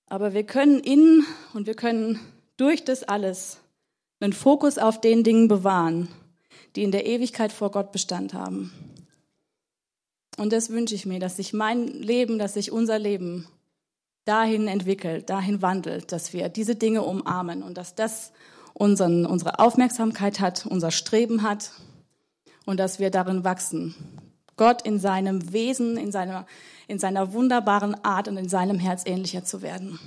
Aber 0.07 0.33
wir 0.33 0.43
können 0.43 0.79
in 0.79 1.25
und 1.53 1.67
wir 1.67 1.75
können 1.75 2.19
durch 2.55 2.83
das 2.83 3.03
alles 3.03 3.59
einen 4.19 4.33
Fokus 4.33 4.77
auf 4.77 4.99
den 4.99 5.23
Dingen 5.23 5.47
bewahren, 5.47 6.07
die 6.75 6.83
in 6.83 6.91
der 6.91 7.05
Ewigkeit 7.05 7.51
vor 7.51 7.71
Gott 7.71 7.91
Bestand 7.91 8.33
haben. 8.33 8.71
Und 10.37 10.53
das 10.53 10.69
wünsche 10.69 10.95
ich 10.95 11.05
mir, 11.05 11.19
dass 11.19 11.37
sich 11.37 11.53
mein 11.53 11.87
Leben, 11.87 12.39
dass 12.39 12.53
sich 12.53 12.71
unser 12.71 12.99
Leben 12.99 13.47
dahin 14.25 14.67
entwickelt, 14.67 15.29
dahin 15.29 15.61
wandelt, 15.61 16.11
dass 16.11 16.33
wir 16.33 16.49
diese 16.49 16.75
Dinge 16.75 17.03
umarmen 17.03 17.63
und 17.63 17.77
dass 17.77 17.95
das 17.95 18.31
unseren, 18.73 19.25
unsere 19.25 19.59
Aufmerksamkeit 19.59 20.39
hat, 20.39 20.65
unser 20.65 20.91
Streben 20.91 21.41
hat 21.41 21.71
und 22.65 22.77
dass 22.79 22.99
wir 22.99 23.09
darin 23.09 23.43
wachsen. 23.43 23.95
Gott 24.57 24.81
in 24.81 24.99
seinem 24.99 25.53
Wesen, 25.53 25.97
in 25.97 26.11
seiner 26.11 26.45
in 26.87 26.99
seiner 26.99 27.33
wunderbaren 27.33 28.03
Art 28.03 28.27
und 28.27 28.37
in 28.37 28.49
seinem 28.49 28.79
Herz 28.79 29.03
ähnlicher 29.05 29.43
zu 29.43 29.61
werden. 29.61 29.99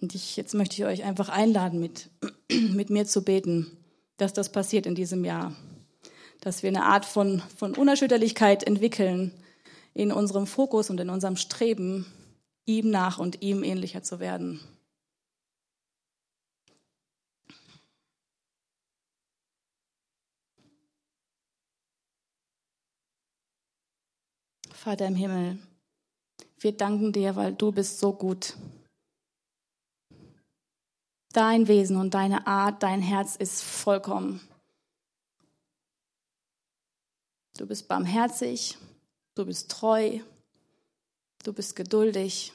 Und 0.00 0.14
ich, 0.14 0.36
jetzt 0.36 0.54
möchte 0.54 0.76
ich 0.76 0.84
euch 0.84 1.04
einfach 1.04 1.28
einladen, 1.28 1.80
mit, 1.80 2.10
mit 2.50 2.90
mir 2.90 3.06
zu 3.06 3.22
beten, 3.22 3.70
dass 4.16 4.32
das 4.32 4.50
passiert 4.50 4.86
in 4.86 4.94
diesem 4.94 5.24
Jahr. 5.24 5.54
Dass 6.40 6.62
wir 6.62 6.68
eine 6.68 6.84
Art 6.84 7.04
von, 7.04 7.42
von 7.56 7.74
Unerschütterlichkeit 7.74 8.64
entwickeln 8.64 9.32
in 9.94 10.12
unserem 10.12 10.46
Fokus 10.46 10.90
und 10.90 11.00
in 11.00 11.08
unserem 11.08 11.36
Streben, 11.36 12.06
ihm 12.66 12.90
nach 12.90 13.18
und 13.18 13.42
ihm 13.42 13.62
ähnlicher 13.62 14.02
zu 14.02 14.20
werden. 14.20 14.60
Vater 24.76 25.06
im 25.06 25.16
Himmel, 25.16 25.58
wir 26.58 26.76
danken 26.76 27.12
dir, 27.12 27.34
weil 27.34 27.54
du 27.54 27.72
bist 27.72 27.98
so 27.98 28.12
gut. 28.12 28.56
Dein 31.32 31.66
Wesen 31.66 31.96
und 31.96 32.14
deine 32.14 32.46
Art, 32.46 32.82
dein 32.82 33.00
Herz 33.00 33.36
ist 33.36 33.62
vollkommen. 33.62 34.40
Du 37.56 37.66
bist 37.66 37.88
barmherzig, 37.88 38.76
du 39.34 39.46
bist 39.46 39.70
treu, 39.70 40.20
du 41.42 41.52
bist 41.52 41.74
geduldig, 41.74 42.52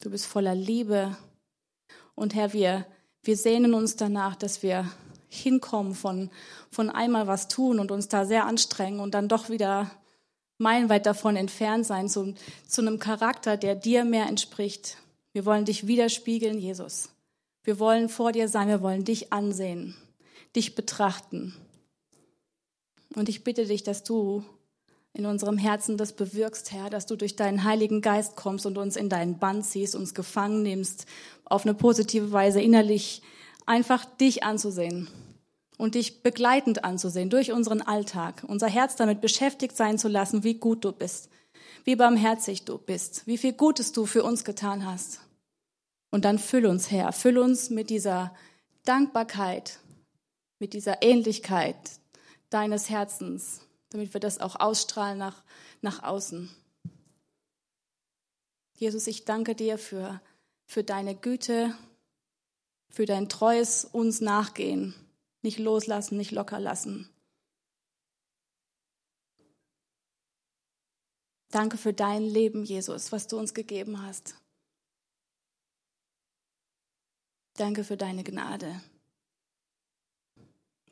du 0.00 0.10
bist 0.10 0.26
voller 0.26 0.54
Liebe. 0.54 1.16
Und 2.14 2.34
Herr, 2.34 2.52
wir, 2.52 2.86
wir 3.22 3.36
sehnen 3.36 3.74
uns 3.74 3.96
danach, 3.96 4.36
dass 4.36 4.62
wir 4.62 4.90
hinkommen 5.28 5.94
von, 5.94 6.30
von 6.70 6.90
einmal 6.90 7.26
was 7.26 7.48
tun 7.48 7.78
und 7.78 7.90
uns 7.90 8.08
da 8.08 8.24
sehr 8.24 8.46
anstrengen 8.46 9.00
und 9.00 9.14
dann 9.14 9.28
doch 9.28 9.48
wieder 9.48 9.90
meilenweit 10.58 11.06
davon 11.06 11.36
entfernt 11.36 11.86
sein 11.86 12.08
zu, 12.08 12.34
zu 12.66 12.80
einem 12.80 12.98
Charakter, 12.98 13.56
der 13.56 13.74
dir 13.74 14.04
mehr 14.04 14.26
entspricht. 14.26 14.98
Wir 15.32 15.44
wollen 15.44 15.64
dich 15.64 15.86
widerspiegeln, 15.86 16.58
Jesus. 16.58 17.10
Wir 17.62 17.78
wollen 17.78 18.08
vor 18.08 18.32
dir 18.32 18.48
sein, 18.48 18.68
wir 18.68 18.80
wollen 18.80 19.04
dich 19.04 19.32
ansehen, 19.32 19.96
dich 20.54 20.74
betrachten. 20.74 21.54
Und 23.14 23.28
ich 23.28 23.44
bitte 23.44 23.66
dich, 23.66 23.82
dass 23.82 24.04
du 24.04 24.44
in 25.12 25.26
unserem 25.26 25.56
Herzen 25.56 25.96
das 25.96 26.12
bewirkst, 26.12 26.72
Herr, 26.72 26.90
dass 26.90 27.06
du 27.06 27.16
durch 27.16 27.36
deinen 27.36 27.64
Heiligen 27.64 28.02
Geist 28.02 28.36
kommst 28.36 28.66
und 28.66 28.76
uns 28.76 28.96
in 28.96 29.08
deinen 29.08 29.38
Bann 29.38 29.62
ziehst, 29.62 29.96
uns 29.96 30.14
gefangen 30.14 30.62
nimmst, 30.62 31.06
auf 31.44 31.64
eine 31.64 31.74
positive 31.74 32.32
Weise 32.32 32.60
innerlich 32.60 33.22
einfach 33.66 34.04
dich 34.04 34.44
anzusehen 34.44 35.08
und 35.76 35.94
dich 35.94 36.22
begleitend 36.22 36.84
anzusehen 36.84 37.28
durch 37.28 37.52
unseren 37.52 37.82
Alltag, 37.82 38.44
unser 38.46 38.68
Herz 38.68 38.96
damit 38.96 39.20
beschäftigt 39.20 39.76
sein 39.76 39.98
zu 39.98 40.08
lassen, 40.08 40.44
wie 40.44 40.54
gut 40.54 40.84
du 40.84 40.92
bist, 40.92 41.28
wie 41.84 41.96
barmherzig 41.96 42.64
du 42.64 42.78
bist, 42.78 43.26
wie 43.26 43.36
viel 43.36 43.52
Gutes 43.52 43.92
du 43.92 44.06
für 44.06 44.22
uns 44.22 44.44
getan 44.44 44.86
hast. 44.86 45.20
Und 46.10 46.24
dann 46.24 46.38
füll 46.38 46.66
uns, 46.66 46.90
Herr, 46.90 47.12
füll 47.12 47.36
uns 47.36 47.68
mit 47.68 47.90
dieser 47.90 48.34
Dankbarkeit, 48.84 49.80
mit 50.58 50.72
dieser 50.72 51.02
Ähnlichkeit 51.02 51.76
deines 52.48 52.88
Herzens, 52.88 53.60
damit 53.90 54.14
wir 54.14 54.20
das 54.20 54.40
auch 54.40 54.58
ausstrahlen 54.58 55.18
nach, 55.18 55.42
nach 55.82 56.02
außen. 56.02 56.48
Jesus, 58.74 59.06
ich 59.06 59.24
danke 59.24 59.54
dir 59.54 59.78
für, 59.78 60.20
für 60.66 60.84
deine 60.84 61.14
Güte, 61.14 61.74
für 62.88 63.06
dein 63.06 63.28
treues 63.28 63.84
uns 63.84 64.20
nachgehen, 64.20 64.94
nicht 65.42 65.58
loslassen, 65.58 66.16
nicht 66.16 66.30
locker 66.30 66.60
lassen. 66.60 67.08
Danke 71.50 71.78
für 71.78 71.92
dein 71.92 72.22
Leben, 72.22 72.64
Jesus, 72.64 73.12
was 73.12 73.28
du 73.28 73.38
uns 73.38 73.54
gegeben 73.54 74.02
hast. 74.02 74.36
Danke 77.54 77.84
für 77.84 77.96
deine 77.96 78.24
Gnade. 78.24 78.80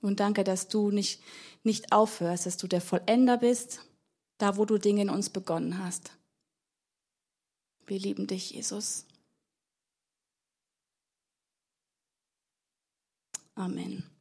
Und 0.00 0.20
danke, 0.20 0.44
dass 0.44 0.68
du 0.68 0.90
nicht, 0.90 1.22
nicht 1.62 1.92
aufhörst, 1.92 2.46
dass 2.46 2.56
du 2.56 2.66
der 2.68 2.80
Vollender 2.80 3.38
bist, 3.38 3.80
da 4.38 4.56
wo 4.56 4.64
du 4.64 4.78
Dinge 4.78 5.02
in 5.02 5.10
uns 5.10 5.30
begonnen 5.30 5.78
hast. 5.78 6.12
Wir 7.86 7.98
lieben 7.98 8.26
dich, 8.26 8.50
Jesus. 8.50 9.06
Amen. 13.56 14.13